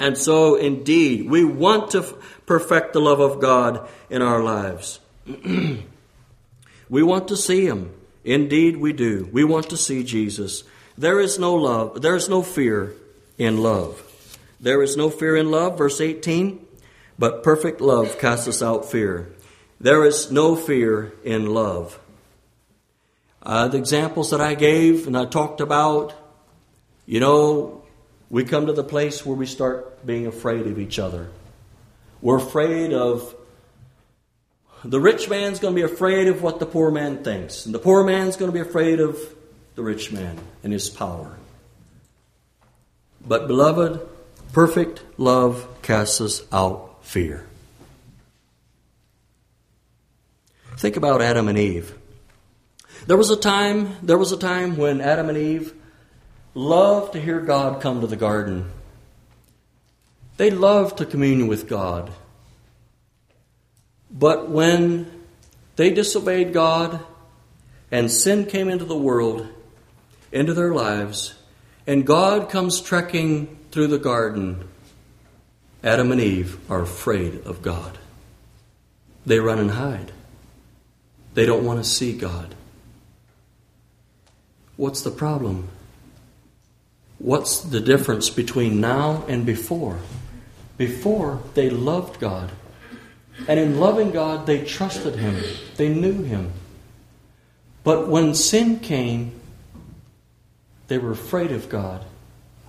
[0.00, 2.02] And so, indeed, we want to
[2.46, 4.98] perfect the love of God in our lives.
[6.88, 7.94] we want to see Him.
[8.24, 9.28] Indeed, we do.
[9.32, 10.64] We want to see Jesus.
[10.98, 12.94] There is no love, there is no fear
[13.38, 14.08] in love.
[14.60, 16.64] There is no fear in love, verse 18,
[17.18, 19.32] but perfect love casts out fear.
[19.82, 21.98] There is no fear in love.
[23.42, 26.14] Uh, the examples that I gave and I talked about,
[27.04, 27.82] you know,
[28.30, 31.30] we come to the place where we start being afraid of each other.
[32.20, 33.34] We're afraid of
[34.84, 37.80] the rich man's going to be afraid of what the poor man thinks, and the
[37.80, 39.18] poor man's going to be afraid of
[39.74, 41.36] the rich man and his power.
[43.26, 44.00] But, beloved,
[44.52, 47.48] perfect love casts out fear.
[50.76, 51.96] Think about Adam and Eve.
[53.06, 55.74] There was a time, there was a time when Adam and Eve
[56.54, 58.70] loved to hear God come to the garden.
[60.36, 62.10] They loved to commune with God.
[64.10, 65.10] But when
[65.76, 67.00] they disobeyed God
[67.90, 69.48] and sin came into the world,
[70.30, 71.34] into their lives,
[71.86, 74.68] and God comes trekking through the garden,
[75.82, 77.98] Adam and Eve are afraid of God.
[79.26, 80.12] They run and hide.
[81.34, 82.54] They don't want to see God.
[84.76, 85.68] What's the problem?
[87.18, 89.98] What's the difference between now and before?
[90.76, 92.50] Before, they loved God.
[93.48, 95.42] And in loving God, they trusted Him,
[95.76, 96.52] they knew Him.
[97.84, 99.40] But when sin came,
[100.88, 102.04] they were afraid of God.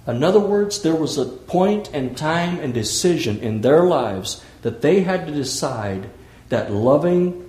[0.05, 4.82] In other words, there was a point and time and decision in their lives that
[4.82, 6.09] they had to decide
[6.49, 7.43] that loving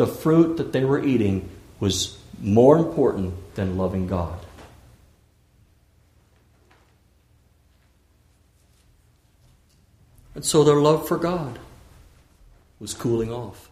[0.00, 1.46] the fruit that they were eating
[1.78, 4.38] was more important than loving God.
[10.34, 11.58] And so their love for God
[12.78, 13.68] was cooling off.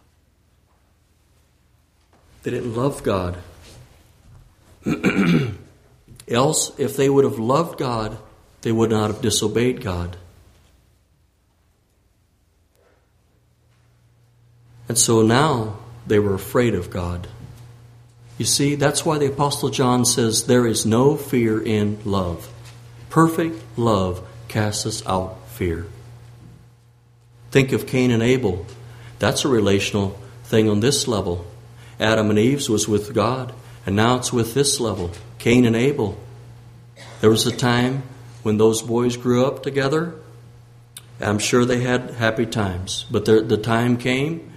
[2.43, 3.35] They didn't love God.
[6.27, 8.19] Else, if they would have loved God,
[8.61, 10.15] they would not have disobeyed God.
[14.87, 17.27] And so now they were afraid of God.
[18.37, 22.49] You see, that's why the Apostle John says there is no fear in love.
[23.09, 25.85] Perfect love casts out fear.
[27.51, 28.65] Think of Cain and Abel.
[29.19, 31.45] That's a relational thing on this level.
[31.99, 33.53] Adam and Eve's was with God,
[33.85, 36.17] and now it's with this level Cain and Abel.
[37.21, 38.03] There was a time
[38.43, 40.15] when those boys grew up together.
[41.19, 44.53] I'm sure they had happy times, but there, the time came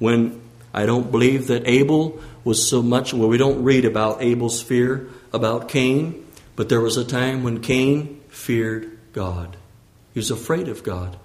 [0.00, 0.40] when
[0.72, 5.08] I don't believe that Abel was so much, well, we don't read about Abel's fear
[5.32, 9.56] about Cain, but there was a time when Cain feared God.
[10.14, 11.16] He was afraid of God.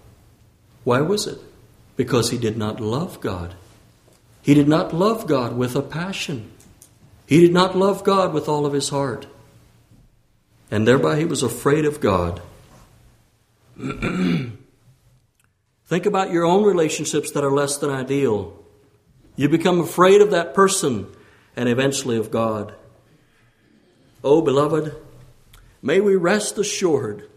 [0.83, 1.39] Why was it?
[1.95, 3.55] Because he did not love God.
[4.41, 6.51] He did not love God with a passion.
[7.25, 9.25] He did not love God with all of his heart.
[10.69, 12.41] And thereby he was afraid of God.
[15.87, 18.57] Think about your own relationships that are less than ideal.
[19.35, 21.07] You become afraid of that person
[21.55, 22.73] and eventually of God.
[24.23, 24.95] Oh, beloved,
[25.81, 27.29] may we rest assured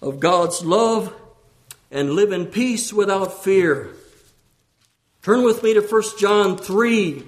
[0.00, 1.14] of God's love
[1.90, 3.90] and live in peace without fear.
[5.22, 7.24] Turn with me to 1 John 3.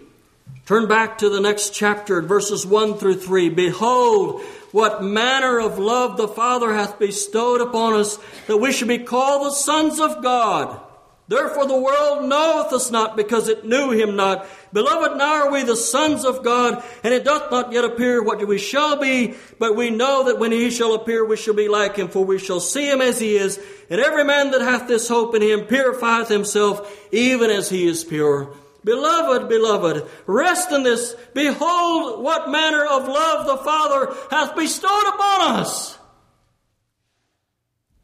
[0.66, 3.48] Turn back to the next chapter, verses 1 through 3.
[3.50, 4.42] Behold,
[4.72, 9.46] what manner of love the Father hath bestowed upon us, that we should be called
[9.46, 10.80] the sons of God.
[11.28, 14.46] Therefore the world knoweth us not, because it knew him not.
[14.72, 18.46] Beloved, now are we the sons of God, and it doth not yet appear what
[18.48, 21.96] we shall be, but we know that when he shall appear, we shall be like
[21.96, 23.60] him, for we shall see him as he is.
[23.90, 28.04] And every man that hath this hope in him purifieth himself, even as he is
[28.04, 28.54] pure.
[28.82, 31.14] Beloved, beloved, rest in this.
[31.34, 35.98] Behold, what manner of love the Father hath bestowed upon us.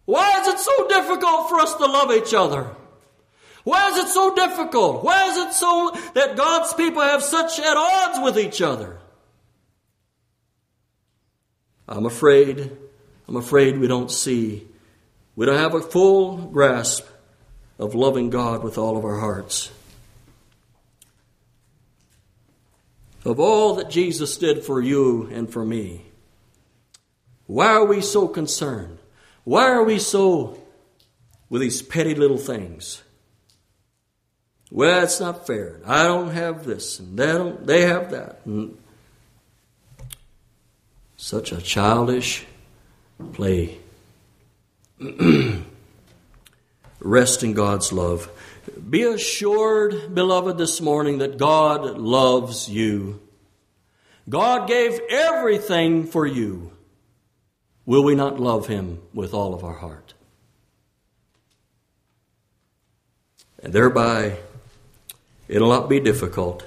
[0.05, 2.77] Why is it so difficult for us to love each other?
[3.65, 5.03] Why is it so difficult?
[5.03, 8.99] Why is it so that God's people have such at odds with each other?
[11.89, 12.71] I'm afraid,
[13.27, 14.67] I'm afraid we don't see,
[15.35, 17.07] we don't have a full grasp
[17.79, 19.71] of loving God with all of our hearts.
[23.25, 26.03] Of all that Jesus did for you and for me,
[27.47, 28.99] why are we so concerned?
[29.45, 30.59] Why are we so
[31.49, 33.04] with these petty little things?
[34.75, 35.79] Well, it's not fair.
[35.87, 37.65] I don't have this, and they don't.
[37.65, 38.41] They have that.
[38.45, 38.77] And
[41.17, 42.45] such a childish
[43.35, 43.79] play.
[46.99, 48.29] Rest in God's love.
[48.91, 53.21] Be assured, beloved, this morning that God loves you.
[54.29, 56.73] God gave everything for you.
[57.87, 60.15] Will we not love Him with all of our heart?
[63.63, 64.39] And thereby
[65.55, 66.67] It'll not be difficult.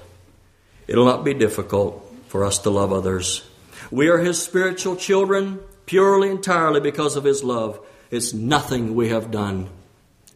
[0.86, 3.46] It'll not be difficult for us to love others.
[3.90, 7.78] We are His spiritual children purely, entirely because of His love.
[8.10, 9.68] It's nothing we have done.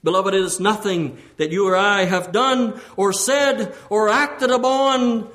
[0.05, 5.31] Beloved, it is nothing that you or I have done or said or acted upon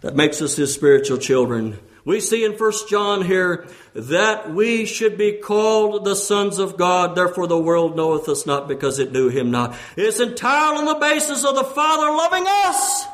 [0.00, 1.78] that makes us His spiritual children.
[2.04, 7.14] We see in 1 John here that we should be called the sons of God.
[7.14, 9.76] Therefore, the world knoweth us not because it knew him not.
[9.96, 13.04] It's entirely on the basis of the Father loving us.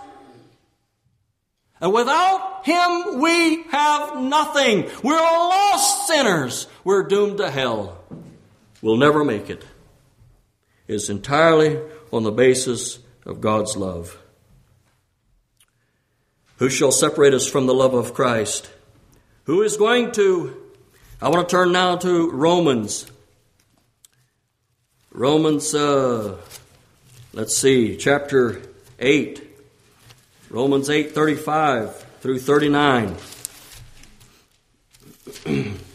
[1.80, 4.88] And without him, we have nothing.
[5.02, 6.68] We're lost sinners.
[6.84, 7.98] We're doomed to hell.
[8.80, 9.64] We'll never make it.
[10.88, 11.78] It's entirely
[12.12, 14.18] on the basis of God's love.
[16.58, 18.70] Who shall separate us from the love of Christ?
[19.46, 20.66] Who is going to
[21.20, 23.10] I want to turn now to Romans.
[25.10, 26.36] Romans, uh,
[27.32, 28.60] let's see, chapter
[28.98, 29.42] 8.
[30.50, 33.16] Romans 8, 35 through 39.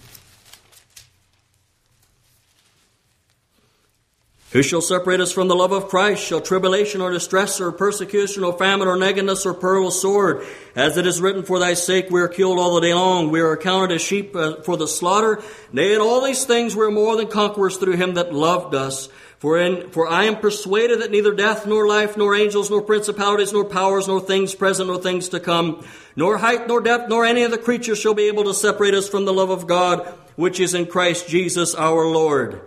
[4.52, 6.26] Who shall separate us from the love of Christ?
[6.26, 10.46] Shall tribulation or distress or persecution or famine or nakedness or peril or sword?
[10.76, 13.32] As it is written, for thy sake we are killed all the day long.
[13.32, 15.42] We are accounted as sheep uh, for the slaughter.
[15.72, 19.08] Nay, in all these things we are more than conquerors through him that loved us.
[19.40, 23.54] For, in, for I am persuaded that neither death, nor life, nor angels, nor principalities,
[23.54, 25.84] nor powers, nor things present, nor things to come,
[26.18, 29.08] nor height, nor depth, nor any of the creatures shall be able to separate us
[29.08, 32.62] from the love of God, which is in Christ Jesus our Lord.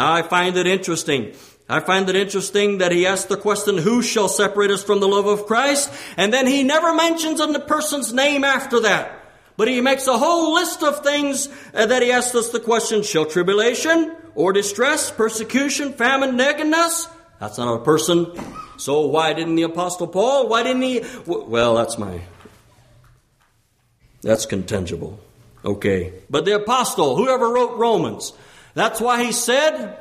[0.00, 1.34] Now, I find it interesting.
[1.68, 5.06] I find it interesting that he asks the question, who shall separate us from the
[5.06, 5.92] love of Christ?
[6.16, 9.12] And then he never mentions the person's name after that.
[9.58, 13.02] But he makes a whole list of things uh, that he asks us the question,
[13.02, 17.06] shall tribulation or distress, persecution, famine, nakedness?
[17.38, 18.32] That's not a person.
[18.78, 20.48] So why didn't the Apostle Paul?
[20.48, 21.04] Why didn't he?
[21.26, 22.22] Well, that's my.
[24.22, 25.20] That's contingent.
[25.62, 26.14] Okay.
[26.30, 28.32] But the Apostle, whoever wrote Romans,
[28.74, 29.98] that's why he said,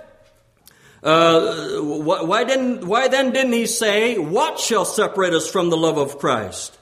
[1.01, 5.97] uh, why, didn't, why then didn't he say, What shall separate us from the love
[5.97, 6.77] of Christ?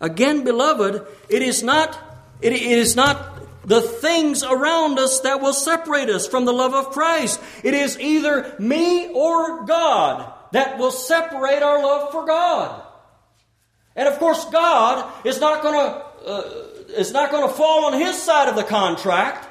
[0.00, 1.98] Again, beloved, it is not,
[2.40, 6.90] it, is not the things around us that will separate us from the love of
[6.90, 7.40] Christ.
[7.62, 12.82] It is either me or God that will separate our love for God.
[13.94, 16.42] And of course, God is not going to uh,
[16.96, 19.48] is not going to fall on His side of the contract.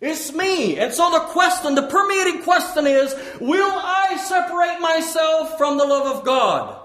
[0.00, 0.78] It's me.
[0.78, 6.18] And so the question, the permeating question is, will I separate myself from the love
[6.18, 6.78] of God?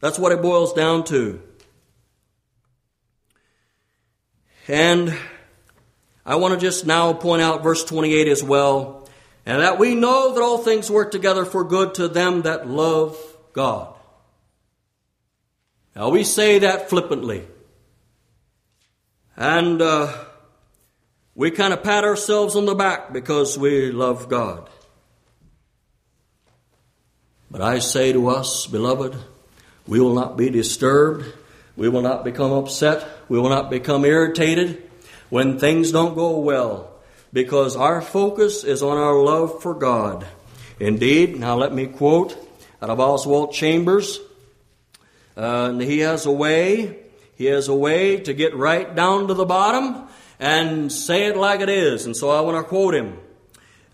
[0.00, 1.40] That's what it boils down to.
[4.68, 5.16] And
[6.24, 9.08] I want to just now point out verse 28 as well,
[9.46, 13.16] and that we know that all things work together for good to them that love
[13.52, 13.94] God.
[15.94, 17.46] Now we say that flippantly.
[19.36, 20.12] And uh,
[21.34, 24.68] we kind of pat ourselves on the back because we love God.
[27.50, 29.16] But I say to us, beloved,
[29.86, 31.32] we will not be disturbed
[31.76, 33.06] we will not become upset.
[33.28, 34.82] We will not become irritated
[35.28, 36.94] when things don't go well
[37.32, 40.26] because our focus is on our love for God.
[40.80, 42.36] Indeed, now let me quote
[42.80, 44.18] out of Oswald Chambers.
[45.36, 46.98] Uh, he has a way,
[47.36, 50.08] he has a way to get right down to the bottom
[50.38, 52.06] and say it like it is.
[52.06, 53.18] And so I want to quote him.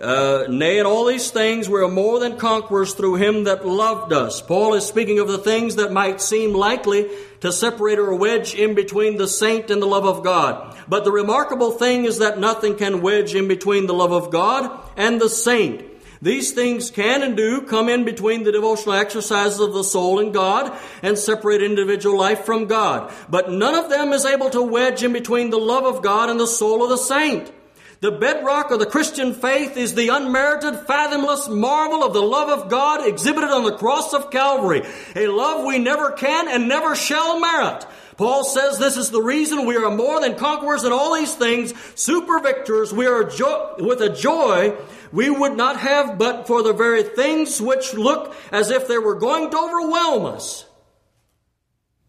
[0.01, 4.13] Uh, nay, in all these things we are more than conquerors through him that loved
[4.13, 4.43] us.
[4.43, 7.09] Paul is speaking of the things that might seem likely
[7.41, 10.77] to separate or wedge in between the saint and the love of God.
[10.89, 14.77] But the remarkable thing is that nothing can wedge in between the love of God
[14.97, 15.85] and the saint.
[16.23, 20.33] These things can and do come in between the devotional exercises of the soul and
[20.33, 23.13] God and separate individual life from God.
[23.29, 26.39] But none of them is able to wedge in between the love of God and
[26.39, 27.53] the soul of the saint.
[27.99, 32.69] The bedrock of the Christian faith is the unmerited, fathomless marvel of the love of
[32.69, 34.83] God exhibited on the cross of Calvary.
[35.17, 37.85] A love we never can and never shall merit.
[38.17, 41.73] Paul says this is the reason we are more than conquerors in all these things,
[41.95, 42.93] super victors.
[42.93, 44.77] We are jo- with a joy
[45.13, 49.15] we would not have but for the very things which look as if they were
[49.15, 50.67] going to overwhelm us.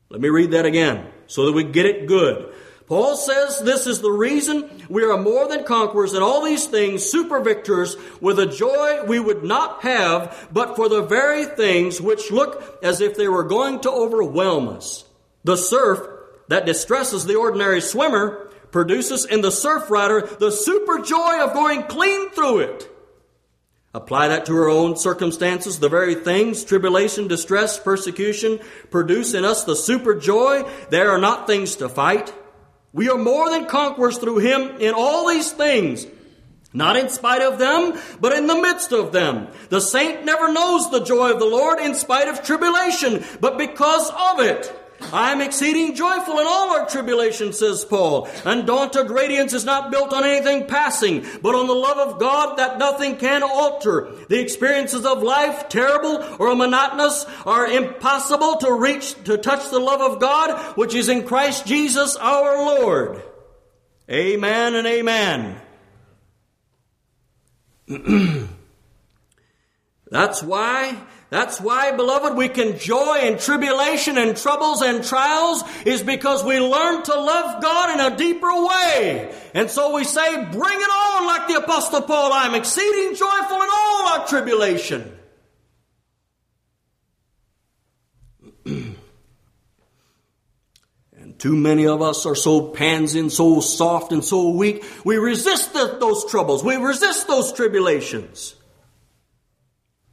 [0.10, 2.54] Let me read that again so that we get it good.
[2.86, 7.04] Paul says this is the reason we are more than conquerors in all these things,
[7.04, 12.30] super victors, with a joy we would not have, but for the very things which
[12.30, 15.06] look as if they were going to overwhelm us.
[15.44, 16.00] The surf
[16.48, 21.84] that distresses the ordinary swimmer produces in the surf rider the super joy of going
[21.84, 22.90] clean through it.
[23.96, 25.80] Apply that to our own circumstances.
[25.80, 30.64] The very things, tribulation, distress, persecution, produce in us the super joy.
[30.90, 32.34] They are not things to fight.
[32.92, 36.08] We are more than conquerors through him in all these things.
[36.74, 39.48] Not in spite of them, but in the midst of them.
[39.70, 44.10] The saint never knows the joy of the Lord in spite of tribulation, but because
[44.10, 44.83] of it.
[45.12, 48.28] I am exceeding joyful in all our tribulation, says Paul.
[48.46, 52.78] Undaunted radiance is not built on anything passing, but on the love of God that
[52.78, 54.16] nothing can alter.
[54.30, 60.02] The experiences of life, terrible or monotonous, are impossible to reach, to touch the love
[60.02, 63.22] of God, which is in Christ Jesus our Lord.
[64.10, 65.62] Amen and amen.
[70.10, 70.96] That's why
[71.34, 76.60] that's why, beloved, we can joy in tribulation and troubles and trials is because we
[76.60, 79.34] learn to love God in a deeper way.
[79.56, 82.32] And so we say, bring it on like the apostle Paul.
[82.34, 85.12] I'm exceeding joyful in all our tribulation.
[88.68, 88.96] and
[91.40, 94.84] too many of us are so pansy and so soft and so weak.
[95.04, 96.64] We resist the, those troubles.
[96.64, 98.54] We resist those tribulations.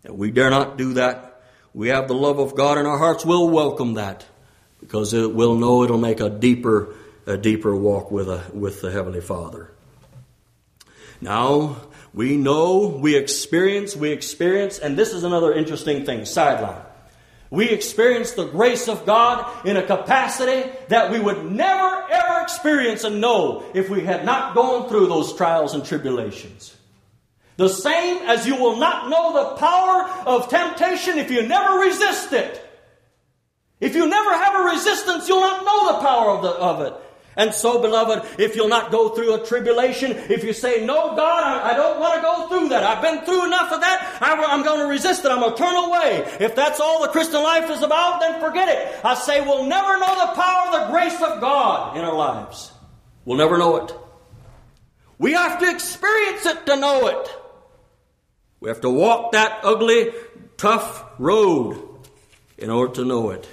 [0.09, 1.43] We dare not do that.
[1.75, 3.25] We have the love of God in our hearts.
[3.25, 4.27] We'll welcome that
[4.81, 6.95] because it, we'll know it'll make a deeper,
[7.27, 9.71] a deeper walk with, a, with the Heavenly Father.
[11.21, 11.77] Now,
[12.15, 16.83] we know, we experience, we experience, and this is another interesting thing, sideline.
[17.51, 23.05] We experience the grace of God in a capacity that we would never ever experience
[23.05, 26.77] and know if we had not gone through those trials and tribulations.
[27.61, 32.33] The same as you will not know the power of temptation if you never resist
[32.33, 32.59] it.
[33.81, 36.95] If you never have a resistance, you'll not know the power of, the, of it.
[37.37, 41.45] And so, beloved, if you'll not go through a tribulation, if you say, No, God,
[41.45, 42.83] I, I don't want to go through that.
[42.83, 44.19] I've been through enough of that.
[44.23, 45.31] I, am going to resist it.
[45.31, 46.37] I'm going to turn away.
[46.41, 49.05] If that's all the Christian life is about, then forget it.
[49.05, 52.73] I say we'll never know the power of the grace of God in our lives.
[53.27, 53.95] We'll never know it.
[55.19, 57.37] We have to experience it to know it.
[58.61, 60.13] We have to walk that ugly,
[60.57, 61.83] tough road
[62.59, 63.49] in order to know it.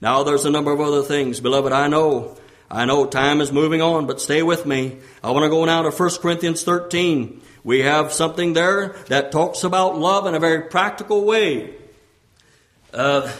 [0.00, 1.72] Now, there's a number of other things, beloved.
[1.72, 2.36] I know
[2.70, 4.98] I know time is moving on, but stay with me.
[5.24, 7.40] I want to go now to 1 Corinthians 13.
[7.64, 11.74] We have something there that talks about love in a very practical way.
[12.92, 13.32] Uh,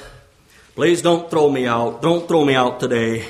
[0.75, 2.01] please don't throw me out.
[2.01, 3.27] Don't throw me out today.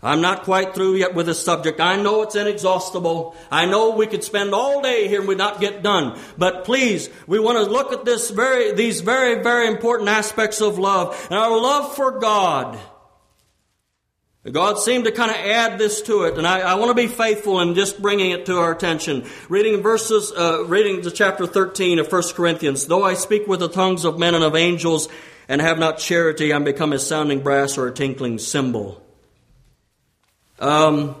[0.00, 1.80] I'm not quite through yet with this subject.
[1.80, 3.34] I know it's inexhaustible.
[3.50, 6.16] I know we could spend all day here and we'd not get done.
[6.36, 10.78] But please, we want to look at this very, these very, very important aspects of
[10.78, 12.78] love and our love for God.
[14.52, 17.08] God seemed to kind of add this to it, and I, I, want to be
[17.08, 19.26] faithful in just bringing it to our attention.
[19.50, 22.86] Reading verses, uh, reading the chapter 13 of 1 Corinthians.
[22.86, 25.08] Though I speak with the tongues of men and of angels
[25.48, 29.04] and have not charity, I'm become a sounding brass or a tinkling cymbal.
[30.60, 31.14] Um,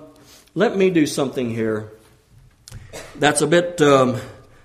[0.54, 1.92] let me do something here.
[3.16, 4.20] That's a bit, um,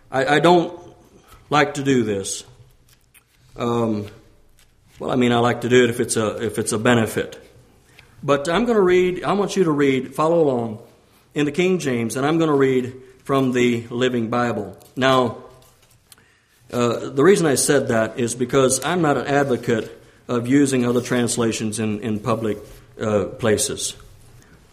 [0.10, 0.80] I, I, don't
[1.52, 2.44] like to do this.
[3.56, 4.08] Um,
[4.98, 7.40] well, I mean, I like to do it if it's a, if it's a benefit.
[8.24, 10.80] But I'm going to read, I want you to read, follow along
[11.36, 12.94] in the King James, and I'm going to read
[13.24, 14.76] from the Living Bible.
[14.96, 15.44] Now,
[16.72, 21.02] uh, the reason I said that is because I'm not an advocate of using other
[21.02, 22.58] translations in, in public
[23.00, 23.96] uh, places.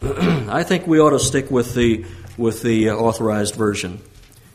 [0.03, 2.07] I think we ought to stick with the,
[2.39, 4.01] with the uh, authorized version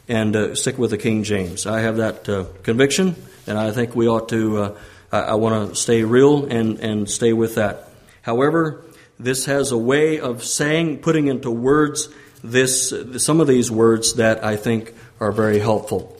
[0.07, 1.67] and uh, stick with the King James.
[1.67, 3.15] I have that uh, conviction,
[3.45, 4.77] and I think we ought to, uh,
[5.11, 7.89] I, I want to stay real and, and stay with that.
[8.23, 8.83] However,
[9.19, 12.09] this has a way of saying, putting into words
[12.43, 16.19] this, some of these words that I think are very helpful.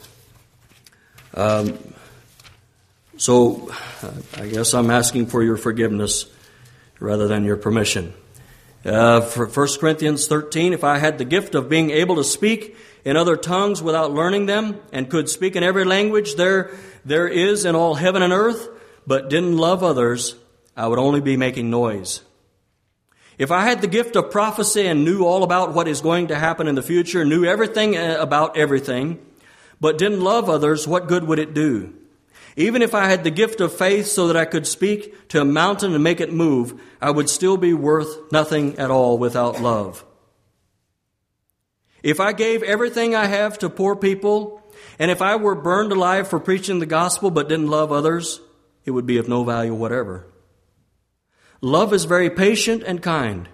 [1.34, 1.76] Um,
[3.16, 3.72] so
[4.36, 6.26] I guess I'm asking for your forgiveness
[7.00, 8.14] rather than your permission.
[8.86, 12.76] Uh, for 1 Corinthians 13, if I had the gift of being able to speak
[13.04, 16.70] in other tongues without learning them and could speak in every language there,
[17.04, 18.68] there is in all heaven and earth,
[19.04, 20.36] but didn't love others,
[20.76, 22.22] I would only be making noise.
[23.38, 26.36] If I had the gift of prophecy and knew all about what is going to
[26.36, 29.18] happen in the future, knew everything uh, about everything,
[29.80, 31.92] but didn't love others, what good would it do?
[32.56, 35.44] Even if I had the gift of faith so that I could speak to a
[35.44, 40.04] mountain and make it move, I would still be worth nothing at all without love.
[42.02, 44.62] If I gave everything I have to poor people,
[44.98, 48.40] and if I were burned alive for preaching the gospel but didn't love others,
[48.86, 50.26] it would be of no value whatever.
[51.60, 53.48] Love is very patient and kind,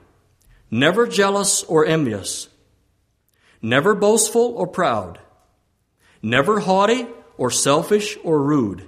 [0.70, 2.48] never jealous or envious,
[3.60, 5.18] never boastful or proud,
[6.20, 8.86] never haughty or selfish or rude.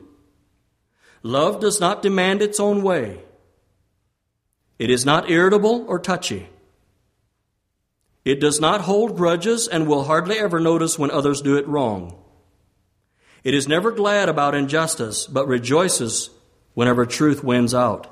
[1.24, 3.18] Love does not demand its own way.
[4.78, 6.50] It is not irritable or touchy.
[8.26, 12.14] It does not hold grudges and will hardly ever notice when others do it wrong.
[13.42, 16.28] It is never glad about injustice, but rejoices
[16.74, 18.06] whenever truth wins out.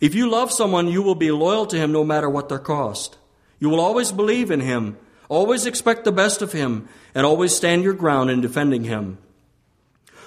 [0.00, 3.18] If you love someone, you will be loyal to him no matter what their cost.
[3.58, 7.82] You will always believe in him, always expect the best of him, and always stand
[7.82, 9.18] your ground in defending him.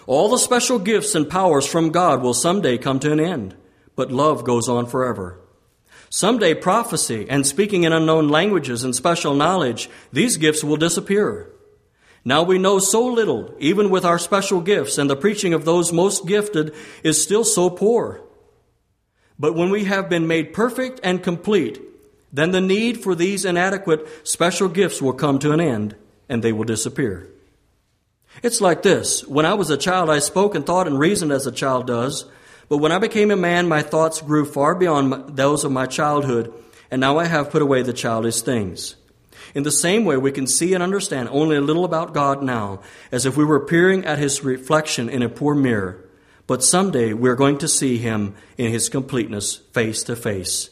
[0.07, 3.55] All the special gifts and powers from God will someday come to an end,
[3.95, 5.39] but love goes on forever.
[6.09, 11.49] Someday prophecy and speaking in unknown languages and special knowledge, these gifts will disappear.
[12.25, 15.93] Now we know so little, even with our special gifts, and the preaching of those
[15.93, 18.21] most gifted is still so poor.
[19.39, 21.81] But when we have been made perfect and complete,
[22.31, 25.95] then the need for these inadequate special gifts will come to an end
[26.29, 27.27] and they will disappear.
[28.43, 29.25] It's like this.
[29.27, 32.25] When I was a child, I spoke and thought and reasoned as a child does.
[32.69, 36.53] But when I became a man, my thoughts grew far beyond those of my childhood,
[36.89, 38.95] and now I have put away the childish things.
[39.53, 42.79] In the same way, we can see and understand only a little about God now,
[43.11, 46.05] as if we were peering at his reflection in a poor mirror.
[46.47, 50.69] But someday we're going to see him in his completeness face to face.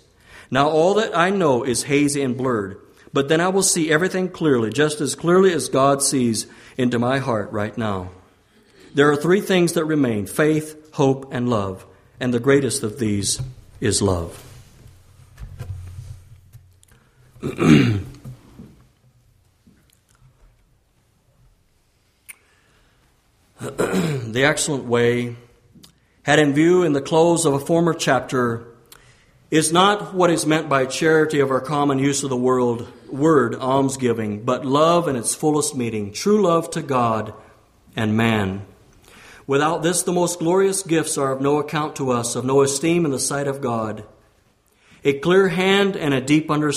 [0.50, 2.78] Now all that I know is hazy and blurred,
[3.12, 6.48] but then I will see everything clearly, just as clearly as God sees
[6.80, 8.10] into my heart right now.
[8.94, 11.86] There are three things that remain faith, hope, and love,
[12.22, 13.42] and the greatest of these
[13.82, 14.46] is love.
[17.42, 18.04] the
[24.36, 25.36] excellent way
[26.24, 28.66] had in view in the close of a former chapter
[29.52, 33.56] is not what is meant by charity of our common use of the world, word,
[33.56, 37.34] almsgiving, but love in its fullest meaning, true love to God
[37.96, 38.66] and man.
[39.48, 43.06] Without this, the most glorious gifts are of no account to us, of no esteem
[43.06, 44.04] in the sight of God.
[45.04, 46.72] A clear hand and a deep under,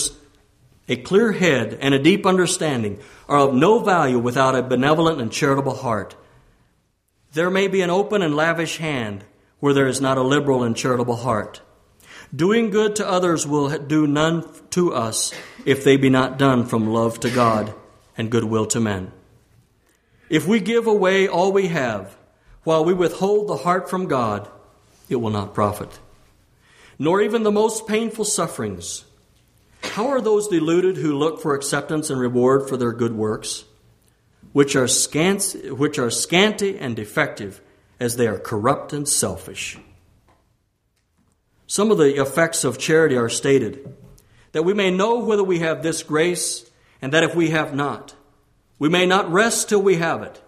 [0.88, 5.30] a clear head and a deep understanding are of no value without a benevolent and
[5.30, 6.16] charitable heart.
[7.32, 9.24] There may be an open and lavish hand
[9.60, 11.60] where there is not a liberal and charitable heart.
[12.34, 16.92] Doing good to others will do none to us if they be not done from
[16.92, 17.74] love to God
[18.16, 19.12] and goodwill to men.
[20.28, 22.16] If we give away all we have,
[22.64, 24.48] while we withhold the heart from God,
[25.08, 25.98] it will not profit,
[26.98, 29.04] nor even the most painful sufferings.
[29.82, 33.64] How are those deluded who look for acceptance and reward for their good works,
[34.52, 37.60] which are, scant, which are scanty and defective,
[37.98, 39.76] as they are corrupt and selfish?
[41.66, 43.94] Some of the effects of charity are stated
[44.52, 48.14] that we may know whether we have this grace, and that if we have not,
[48.78, 50.40] we may not rest till we have it.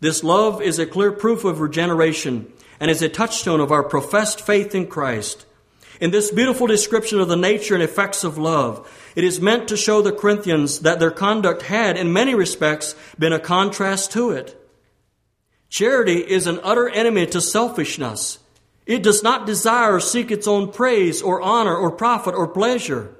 [0.00, 4.40] This love is a clear proof of regeneration and is a touchstone of our professed
[4.40, 5.46] faith in Christ.
[6.00, 9.76] In this beautiful description of the nature and effects of love, it is meant to
[9.76, 14.58] show the Corinthians that their conduct had, in many respects, been a contrast to it.
[15.68, 18.40] Charity is an utter enemy to selfishness.
[18.84, 23.14] It does not desire or seek its own praise or honor or profit or pleasure.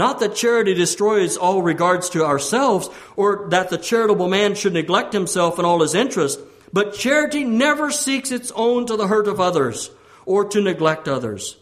[0.00, 5.12] Not that charity destroys all regards to ourselves or that the charitable man should neglect
[5.12, 6.40] himself and all his interests,
[6.72, 9.90] but charity never seeks its own to the hurt of others
[10.24, 11.58] or to neglect others.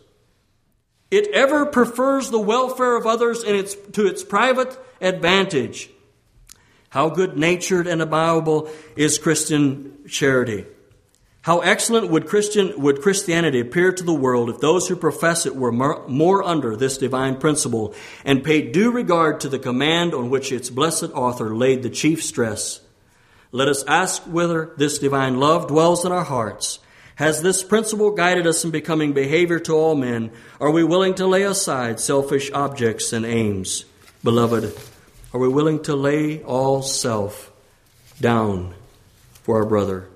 [1.10, 5.90] It ever prefers the welfare of others its, to its private advantage.
[6.90, 10.64] How good natured and amiable is Christian charity.
[11.48, 15.56] How excellent would, Christian, would Christianity appear to the world if those who profess it
[15.56, 20.28] were more, more under this divine principle and paid due regard to the command on
[20.28, 22.82] which its blessed author laid the chief stress?
[23.50, 26.80] Let us ask whether this divine love dwells in our hearts.
[27.14, 30.30] Has this principle guided us in becoming behavior to all men?
[30.60, 33.86] Are we willing to lay aside selfish objects and aims?
[34.22, 34.78] Beloved,
[35.32, 37.50] are we willing to lay all self
[38.20, 38.74] down
[39.44, 40.08] for our brother?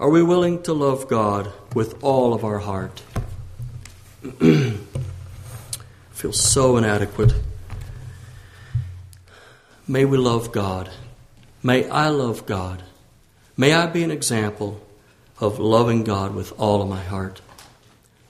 [0.00, 3.02] Are we willing to love God with all of our heart?
[4.40, 4.78] I
[6.12, 7.34] feel so inadequate.
[9.86, 10.88] May we love God.
[11.62, 12.82] May I love God.
[13.58, 14.80] May I be an example
[15.38, 17.42] of loving God with all of my heart.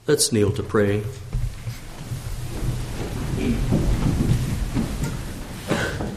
[0.07, 1.03] Let's kneel to pray.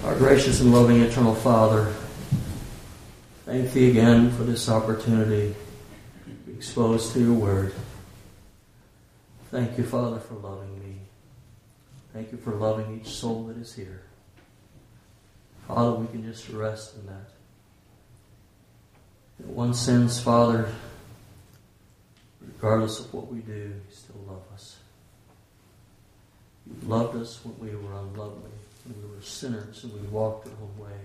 [0.04, 1.94] Our gracious and loving eternal Father,
[3.46, 5.54] Thank thee again for this opportunity
[6.24, 7.74] to be exposed to your word.
[9.50, 10.96] Thank you, Father, for loving me.
[12.14, 14.00] Thank you for loving each soul that is here.
[15.68, 17.28] Father, we can just rest in that.
[19.40, 20.72] That one sins, Father,
[22.40, 24.76] regardless of what we do, you still love us.
[26.66, 28.52] You loved us when we were unlovely,
[28.86, 30.96] when we were sinners and we walked the own way.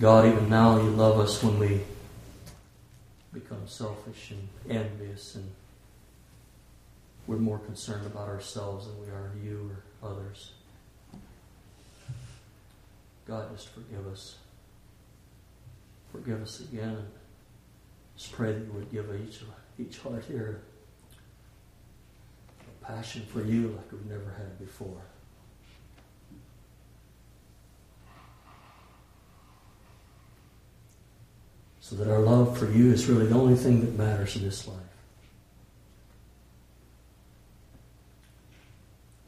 [0.00, 1.80] God, even now you love us when we
[3.32, 5.50] become selfish and envious and
[7.26, 9.70] we're more concerned about ourselves than we are you
[10.02, 10.52] or others.
[13.26, 14.36] God, just forgive us.
[16.12, 17.06] Forgive us again.
[18.16, 19.40] Just pray that you would give each,
[19.78, 20.60] each heart here
[22.60, 25.02] a passion for you like we've never had before.
[31.88, 34.66] So that our love for you is really the only thing that matters in this
[34.66, 34.76] life.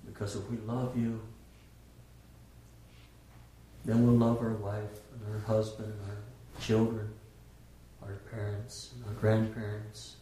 [0.05, 1.21] Because if we love you,
[3.85, 7.09] then we'll love our wife and our husband and our children,
[8.03, 10.17] our parents and our grandparents,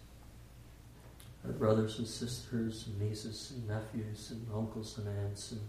[1.46, 5.60] our brothers and sisters and nieces and nephews and uncles and aunts and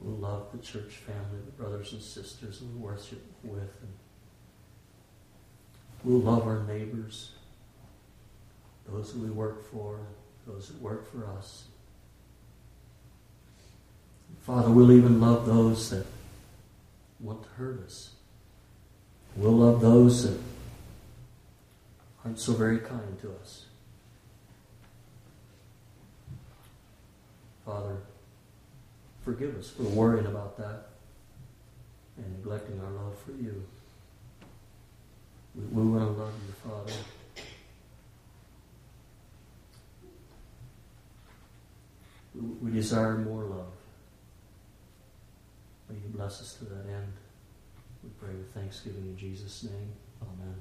[0.00, 3.90] we'll love the church family, the brothers and sisters we worship with and
[6.04, 7.30] We'll love our neighbors,
[8.86, 10.00] those that we work for,
[10.46, 11.64] those that work for us.
[14.42, 16.06] Father, we'll even love those that
[17.20, 18.10] want to hurt us.
[19.34, 20.38] We'll love those that
[22.22, 23.64] aren't so very kind to us.
[27.64, 27.96] Father,
[29.24, 30.88] forgive us for worrying about that
[32.18, 33.64] and neglecting our love for you.
[35.54, 36.92] We want to love you, Father.
[42.60, 43.66] We desire more love.
[45.88, 47.12] May you bless us to that end.
[48.02, 49.92] We pray with thanksgiving in Jesus' name.
[50.20, 50.56] Amen.